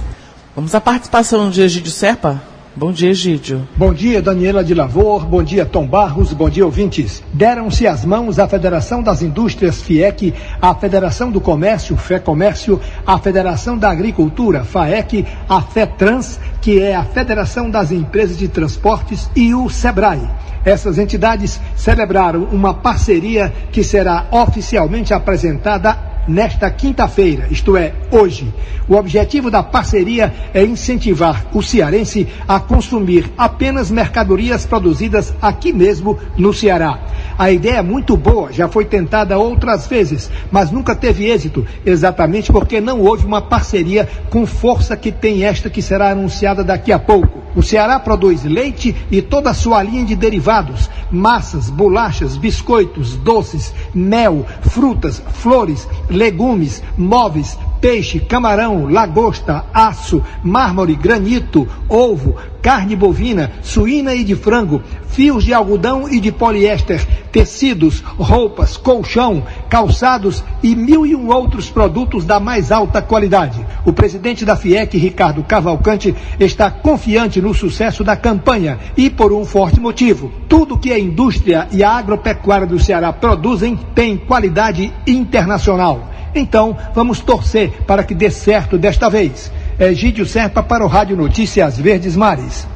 Vamos 0.56 0.74
à 0.74 0.82
participação 0.82 1.50
de 1.50 1.62
Egídio 1.62 1.92
Serpa. 1.92 2.53
Bom 2.76 2.92
dia, 2.92 3.12
Egídio. 3.12 3.68
Bom 3.78 3.94
dia, 3.94 4.20
Daniela 4.20 4.64
de 4.64 4.74
Lavor. 4.74 5.28
Bom 5.28 5.44
dia, 5.44 5.64
Tom 5.64 5.86
Barros. 5.86 6.34
Bom 6.34 6.50
dia, 6.50 6.66
ouvintes. 6.66 7.22
Deram-se 7.32 7.86
as 7.86 8.04
mãos 8.04 8.40
a 8.40 8.48
Federação 8.48 9.04
das 9.04 9.22
Indústrias 9.22 9.80
FIEC, 9.80 10.34
a 10.60 10.74
Federação 10.74 11.30
do 11.30 11.40
Comércio, 11.40 11.96
FEComércio, 11.96 12.82
a 13.06 13.20
Federação 13.20 13.78
da 13.78 13.92
Agricultura, 13.92 14.64
FAEC, 14.64 15.24
a 15.48 15.62
FETRANS, 15.62 16.40
que 16.62 16.82
é 16.82 16.96
a 16.96 17.04
Federação 17.04 17.70
das 17.70 17.92
Empresas 17.92 18.40
de 18.40 18.48
Transportes, 18.48 19.30
e 19.36 19.54
o 19.54 19.70
SEBRAE. 19.70 20.28
Essas 20.66 20.98
entidades 20.98 21.62
celebraram 21.76 22.46
uma 22.46 22.74
parceria 22.74 23.54
que 23.72 23.84
será 23.84 24.26
oficialmente 24.32 25.14
apresentada 25.14 26.13
nesta 26.28 26.70
quinta-feira, 26.70 27.48
isto 27.50 27.76
é, 27.78 27.94
hoje. 28.12 28.54
O 28.88 28.96
objetivo 28.96 29.50
da 29.50 29.64
parceria 29.64 30.34
é 30.54 30.64
incentivar 30.64 31.46
o 31.54 31.62
cearense 31.62 32.28
a 32.48 32.60
consumir 32.60 33.32
apenas 33.38 33.90
mercadorias 33.90 34.66
produzidas 34.66 35.34
aqui 35.42 35.72
mesmo 35.72 36.18
no 36.38 36.54
Ceará. 36.54 37.00
A 37.38 37.52
ideia 37.52 37.78
é 37.78 37.82
muito 37.82 38.18
boa, 38.18 38.52
já 38.52 38.68
foi 38.68 38.86
tentada 38.86 39.38
outras 39.38 39.88
vezes, 39.88 40.30
mas 40.52 40.70
nunca 40.70 40.96
teve 40.96 41.30
êxito, 41.30 41.66
exatamente 41.86 42.52
porque 42.52 42.82
não 42.82 43.02
houve 43.02 43.26
uma 43.26 43.42
parceria 43.42 44.08
com 44.30 44.46
força 44.46 44.98
que 44.98 45.12
tem 45.12 45.44
esta 45.44 45.70
que 45.70 45.82
será 45.82 46.12
anunciada 46.12 46.64
daqui 46.64 46.92
a 46.92 47.00
pouco. 47.00 47.42
O 47.56 47.62
Ceará 47.62 48.00
produz 48.00 48.44
leite 48.44 48.96
e 49.12 49.22
toda 49.22 49.52
a 49.52 49.54
sua 49.54 49.84
linha 49.84 50.04
de 50.04 50.16
derivados, 50.16 50.90
massas, 51.12 51.70
bolachas, 51.70 52.36
biscoitos, 52.36 53.16
doces, 53.18 53.74
mel, 53.94 54.46
frutas, 54.62 55.22
flores, 55.34 55.88
legumes, 56.14 56.82
móveis, 56.98 57.58
peixe, 57.84 58.18
camarão, 58.18 58.86
lagosta, 58.90 59.66
aço, 59.74 60.24
mármore, 60.42 60.96
granito, 60.96 61.68
ovo, 61.90 62.38
carne 62.62 62.96
bovina, 62.96 63.52
suína 63.62 64.16
e 64.16 64.24
de 64.24 64.38
frango, 64.38 64.82
fios 65.10 65.44
de 65.44 65.54
algodão 65.54 66.08
e 66.08 66.22
de 66.22 66.32
poliéster, 66.32 67.06
tecidos, 67.30 68.00
roupas, 68.18 68.78
colchão, 68.78 69.44
calçados 69.68 70.42
e 70.64 70.74
mil 70.74 71.06
e 71.06 71.14
um 71.14 71.28
outros 71.28 71.70
produtos 71.70 72.24
da 72.24 72.40
mais 72.40 72.72
alta 72.72 73.02
qualidade. 73.02 73.60
O 73.84 73.92
presidente 73.92 74.46
da 74.46 74.56
FIEC, 74.56 74.98
Ricardo 74.98 75.44
Cavalcante, 75.44 76.16
está 76.40 76.72
confiante 76.72 77.42
no 77.42 77.54
sucesso 77.54 78.02
da 78.02 78.16
campanha 78.16 78.80
e 78.96 79.10
por 79.10 79.34
um 79.34 79.44
forte 79.44 79.82
motivo. 79.82 80.32
Tudo 80.48 80.78
que 80.78 80.94
a 80.94 80.98
indústria 80.98 81.68
e 81.70 81.84
a 81.84 81.92
agropecuária 81.92 82.66
do 82.66 82.80
Ceará 82.80 83.12
produzem 83.12 83.78
tem 83.94 84.16
qualidade 84.16 84.94
internacional. 85.06 86.13
Então, 86.36 86.78
vamos 86.94 87.20
torcer 87.20 87.72
para 87.86 88.04
que 88.04 88.16
dê 88.16 88.30
certo 88.30 88.78
desta 88.78 89.10
vez. 89.10 89.52
Egídio 89.80 90.26
Serpa 90.26 90.62
para 90.62 90.84
o 90.84 90.88
Rádio 90.88 91.18
Notícias 91.18 91.78
Verdes 91.78 92.16
Mares. 92.16 92.68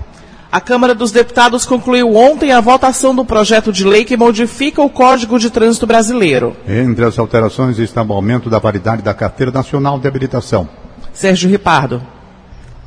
A 0.52 0.62
Câmara 0.62 0.96
dos 0.96 1.12
Deputados 1.12 1.66
concluiu 1.66 2.16
ontem 2.16 2.52
a 2.52 2.62
votação 2.62 3.14
do 3.14 3.26
projeto 3.26 3.72
de 3.72 3.84
lei 3.84 4.06
que 4.06 4.16
modifica 4.16 4.82
o 4.82 4.90
Código 4.90 5.38
de 5.38 5.50
Trânsito 5.50 5.86
Brasileiro. 5.86 6.56
Entre 6.68 7.04
as 7.04 7.20
alterações 7.20 7.78
está 7.80 8.02
o 8.02 8.14
aumento 8.14 8.50
da 8.50 8.58
validade 8.58 9.02
da 9.02 9.14
Carteira 9.14 9.52
Nacional 9.52 10.00
de 10.00 10.08
Habilitação. 10.08 10.68
Sérgio 11.12 11.50
Ripardo. 11.50 12.02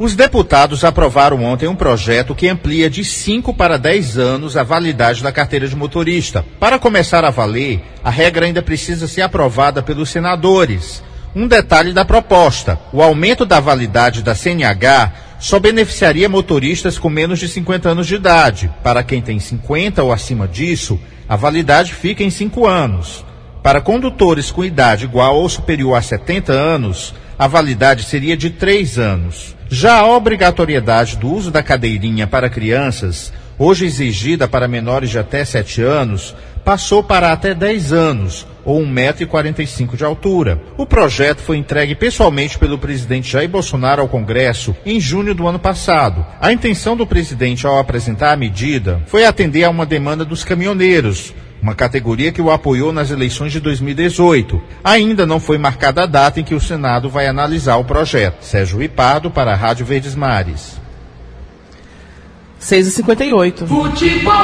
Os 0.01 0.17
deputados 0.17 0.83
aprovaram 0.83 1.45
ontem 1.45 1.69
um 1.69 1.77
projeto 1.77 2.35
que 2.35 2.49
amplia 2.49 2.89
de 2.89 3.05
5 3.05 3.53
para 3.53 3.77
10 3.77 4.17
anos 4.17 4.57
a 4.57 4.63
validade 4.63 5.23
da 5.23 5.31
carteira 5.31 5.69
de 5.69 5.77
motorista. 5.77 6.43
Para 6.59 6.79
começar 6.79 7.23
a 7.23 7.29
valer, 7.29 7.83
a 8.03 8.09
regra 8.09 8.47
ainda 8.47 8.63
precisa 8.63 9.07
ser 9.07 9.21
aprovada 9.21 9.83
pelos 9.83 10.09
senadores. 10.09 11.03
Um 11.37 11.47
detalhe 11.47 11.93
da 11.93 12.03
proposta: 12.03 12.81
o 12.95 13.03
aumento 13.03 13.45
da 13.45 13.61
validade 13.61 14.23
da 14.23 14.35
CNH 14.35 15.13
só 15.39 15.61
beneficiaria 15.61 16.31
motoristas 16.31 16.99
com 16.99 17.11
menos 17.11 17.39
de 17.39 17.47
50 17.47 17.91
anos 17.91 18.07
de 18.07 18.15
idade. 18.15 18.73
Para 18.83 19.03
quem 19.03 19.21
tem 19.21 19.39
50 19.39 20.03
ou 20.03 20.15
acima 20.15 20.49
disso, 20.49 20.99
a 21.29 21.37
validade 21.37 21.93
fica 21.93 22.25
em 22.25 22.31
5 22.31 22.67
anos. 22.67 23.23
Para 23.63 23.83
condutores 23.83 24.51
com 24.51 24.65
idade 24.65 25.05
igual 25.05 25.37
ou 25.37 25.47
superior 25.51 25.95
a 25.95 26.01
70 26.01 26.55
anos, 26.55 27.15
a 27.39 27.47
validade 27.47 28.05
seria 28.05 28.35
de 28.35 28.49
3 28.49 28.99
anos. 28.99 29.60
Já 29.73 30.01
a 30.01 30.07
obrigatoriedade 30.17 31.17
do 31.17 31.33
uso 31.33 31.49
da 31.49 31.63
cadeirinha 31.63 32.27
para 32.27 32.51
crianças, 32.51 33.33
hoje 33.57 33.87
exigida 33.87 34.49
para 34.49 34.67
menores 34.67 35.11
de 35.11 35.19
até 35.19 35.45
7 35.45 35.81
anos, 35.81 36.35
passou 36.65 37.05
para 37.05 37.31
até 37.31 37.55
10 37.55 37.93
anos, 37.93 38.45
ou 38.65 38.81
1,45m 38.83 39.95
de 39.95 40.05
altura. 40.05 40.61
O 40.77 40.85
projeto 40.85 41.39
foi 41.39 41.57
entregue 41.57 41.95
pessoalmente 41.95 42.59
pelo 42.59 42.79
presidente 42.79 43.31
Jair 43.31 43.49
Bolsonaro 43.49 44.03
ao 44.03 44.09
Congresso 44.09 44.75
em 44.85 44.99
junho 44.99 45.37
do 45.37 45.47
ano 45.47 45.61
passado. 45.61 46.27
A 46.41 46.53
intenção 46.53 46.97
do 46.97 47.07
presidente 47.07 47.65
ao 47.65 47.79
apresentar 47.79 48.33
a 48.33 48.37
medida 48.37 49.01
foi 49.07 49.25
atender 49.25 49.63
a 49.63 49.71
uma 49.71 49.87
demanda 49.87 50.25
dos 50.25 50.43
caminhoneiros, 50.43 51.33
uma 51.63 51.75
categoria 51.75 52.33
que 52.33 52.41
o 52.41 52.51
apoiou 52.51 52.93
nas 52.93 53.11
eleições 53.11 53.53
de 53.53 53.61
2018. 53.61 54.61
Ainda 54.83 55.27
não 55.27 55.39
foi 55.39 55.59
marcada 55.59 56.03
a 56.03 56.07
data 56.07 56.41
em 56.41 56.45
que 56.45 56.55
o 56.55 56.61
Senado 56.61 57.09
vai 57.11 57.27
analisar 57.27 57.77
o 57.77 57.85
projeto. 57.85 58.43
Sérgio 58.43 58.83
Ipardo 58.83 59.31
para 59.31 59.53
a 59.53 59.57
Rádio 59.57 59.85
Verdes 59.85 60.15
Mares. 60.15 60.81
6h58. 62.63 63.67
Futebol. 63.67 64.35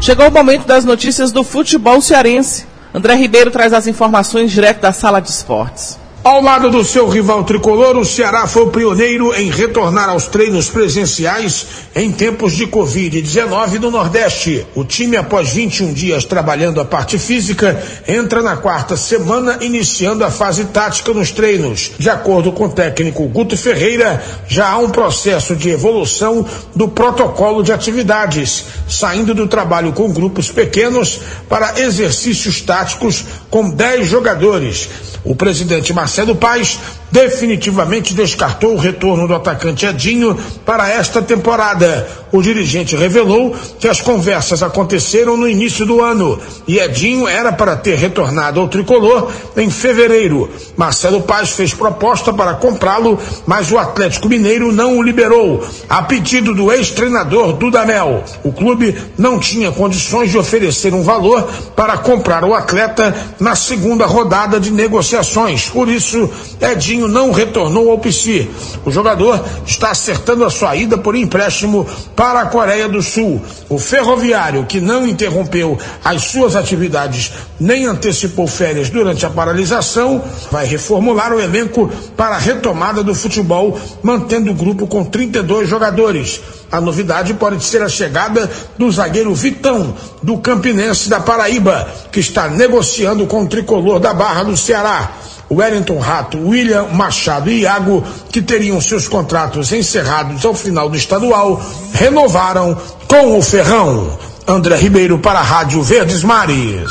Chegou 0.00 0.28
o 0.28 0.32
momento 0.32 0.66
das 0.66 0.84
notícias 0.84 1.32
do 1.32 1.42
futebol 1.42 2.00
cearense. 2.00 2.66
André 2.94 3.14
Ribeiro 3.14 3.50
traz 3.50 3.72
as 3.72 3.86
informações 3.86 4.50
direto 4.50 4.80
da 4.80 4.92
sala 4.92 5.20
de 5.20 5.30
esportes. 5.30 5.98
Ao 6.26 6.42
lado 6.42 6.70
do 6.70 6.84
seu 6.84 7.08
rival 7.08 7.44
tricolor, 7.44 7.96
o 7.96 8.04
Ceará 8.04 8.48
foi 8.48 8.62
o 8.62 8.70
pioneiro 8.72 9.32
em 9.32 9.48
retornar 9.48 10.08
aos 10.08 10.26
treinos 10.26 10.68
presenciais 10.68 11.64
em 11.94 12.10
tempos 12.10 12.54
de 12.54 12.66
Covid-19 12.66 13.78
no 13.78 13.92
Nordeste. 13.92 14.66
O 14.74 14.82
time, 14.82 15.16
após 15.16 15.50
21 15.50 15.92
dias 15.92 16.24
trabalhando 16.24 16.80
a 16.80 16.84
parte 16.84 17.16
física, 17.16 17.80
entra 18.08 18.42
na 18.42 18.56
quarta 18.56 18.96
semana 18.96 19.58
iniciando 19.60 20.24
a 20.24 20.30
fase 20.30 20.64
tática 20.64 21.14
nos 21.14 21.30
treinos. 21.30 21.92
De 21.96 22.10
acordo 22.10 22.50
com 22.50 22.64
o 22.64 22.72
técnico 22.72 23.28
Guto 23.28 23.56
Ferreira, 23.56 24.20
já 24.48 24.70
há 24.70 24.78
um 24.78 24.90
processo 24.90 25.54
de 25.54 25.70
evolução 25.70 26.44
do 26.74 26.88
protocolo 26.88 27.62
de 27.62 27.72
atividades, 27.72 28.64
saindo 28.88 29.32
do 29.32 29.46
trabalho 29.46 29.92
com 29.92 30.12
grupos 30.12 30.50
pequenos 30.50 31.20
para 31.48 31.80
exercícios 31.80 32.60
táticos 32.60 33.24
com 33.48 33.70
10 33.70 34.08
jogadores. 34.08 34.88
O 35.26 35.34
presidente 35.34 35.92
Marcelo 35.92 36.36
Paes 36.36 36.78
definitivamente 37.10 38.14
descartou 38.14 38.74
o 38.74 38.78
retorno 38.78 39.26
do 39.26 39.34
atacante 39.34 39.86
Edinho 39.86 40.36
para 40.64 40.88
esta 40.88 41.22
temporada. 41.22 42.06
O 42.32 42.42
dirigente 42.42 42.96
revelou 42.96 43.54
que 43.78 43.88
as 43.88 44.00
conversas 44.00 44.62
aconteceram 44.62 45.36
no 45.36 45.48
início 45.48 45.86
do 45.86 46.02
ano 46.02 46.38
e 46.66 46.78
Edinho 46.78 47.26
era 47.26 47.52
para 47.52 47.76
ter 47.76 47.96
retornado 47.96 48.60
ao 48.60 48.68
tricolor 48.68 49.30
em 49.56 49.70
fevereiro. 49.70 50.50
Marcelo 50.76 51.22
Paz 51.22 51.50
fez 51.50 51.72
proposta 51.72 52.32
para 52.32 52.54
comprá-lo, 52.54 53.18
mas 53.46 53.70
o 53.70 53.78
Atlético 53.78 54.28
Mineiro 54.28 54.72
não 54.72 54.98
o 54.98 55.02
liberou, 55.02 55.64
a 55.88 56.02
pedido 56.02 56.54
do 56.54 56.72
ex-treinador 56.72 57.54
Dudamel. 57.54 58.24
O 58.42 58.52
clube 58.52 58.96
não 59.16 59.38
tinha 59.38 59.70
condições 59.72 60.30
de 60.30 60.38
oferecer 60.38 60.92
um 60.92 61.02
valor 61.02 61.48
para 61.74 61.96
comprar 61.98 62.44
o 62.44 62.54
atleta 62.54 63.14
na 63.38 63.54
segunda 63.54 64.04
rodada 64.06 64.58
de 64.58 64.70
negociações. 64.70 65.68
Por 65.68 65.88
isso, 65.88 66.28
Edinho 66.60 66.95
não 67.00 67.30
retornou 67.30 67.90
ao 67.90 67.98
PC. 67.98 68.48
O 68.84 68.90
jogador 68.90 69.44
está 69.66 69.90
acertando 69.90 70.44
a 70.44 70.50
sua 70.50 70.76
ida 70.76 70.96
por 70.96 71.14
empréstimo 71.14 71.86
para 72.14 72.40
a 72.40 72.46
Coreia 72.46 72.88
do 72.88 73.02
Sul. 73.02 73.40
O 73.68 73.78
ferroviário, 73.78 74.66
que 74.66 74.80
não 74.80 75.06
interrompeu 75.06 75.78
as 76.04 76.22
suas 76.24 76.56
atividades 76.56 77.32
nem 77.58 77.86
antecipou 77.86 78.46
férias 78.46 78.90
durante 78.90 79.24
a 79.24 79.30
paralisação, 79.30 80.22
vai 80.50 80.66
reformular 80.66 81.32
o 81.32 81.40
elenco 81.40 81.90
para 82.16 82.36
a 82.36 82.38
retomada 82.38 83.02
do 83.02 83.14
futebol, 83.14 83.78
mantendo 84.02 84.50
o 84.50 84.54
grupo 84.54 84.86
com 84.86 85.04
32 85.04 85.68
jogadores. 85.68 86.40
A 86.70 86.80
novidade 86.80 87.34
pode 87.34 87.62
ser 87.64 87.82
a 87.82 87.88
chegada 87.88 88.50
do 88.76 88.90
zagueiro 88.90 89.34
Vitão, 89.34 89.94
do 90.22 90.38
Campinense 90.38 91.08
da 91.08 91.20
Paraíba, 91.20 91.88
que 92.10 92.20
está 92.20 92.48
negociando 92.48 93.26
com 93.26 93.42
o 93.42 93.48
tricolor 93.48 94.00
da 94.00 94.12
Barra 94.12 94.44
do 94.44 94.56
Ceará. 94.56 95.12
Wellington 95.50 95.98
Rato, 95.98 96.38
William 96.38 96.88
Machado 96.92 97.50
e 97.50 97.60
Iago, 97.60 98.02
que 98.30 98.42
teriam 98.42 98.80
seus 98.80 99.06
contratos 99.06 99.72
encerrados 99.72 100.44
ao 100.44 100.54
final 100.54 100.88
do 100.88 100.96
estadual, 100.96 101.60
renovaram 101.92 102.76
com 103.06 103.38
o 103.38 103.42
Ferrão. 103.42 104.18
André 104.46 104.76
Ribeiro 104.76 105.18
para 105.18 105.40
a 105.40 105.42
Rádio 105.42 105.82
Verdes 105.82 106.22
Mares. 106.22 106.88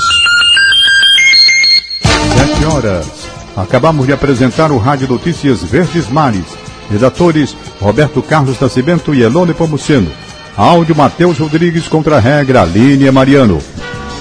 Sete 2.37 2.65
horas. 2.65 3.05
Acabamos 3.55 4.05
de 4.05 4.11
apresentar 4.11 4.71
o 4.71 4.77
Rádio 4.77 5.07
Notícias 5.07 5.63
Verdes 5.63 6.09
Mares. 6.09 6.45
Redatores 6.89 7.55
Roberto 7.79 8.21
Carlos 8.21 8.59
Nascimento 8.59 9.15
e 9.15 9.23
Elone 9.23 9.53
Pomuceno. 9.53 10.11
Áudio 10.57 10.95
Matheus 10.95 11.37
Rodrigues 11.37 11.87
contra 11.87 12.17
a 12.17 12.19
regra 12.19 12.65
Línia 12.65 13.11
Mariano. 13.11 13.61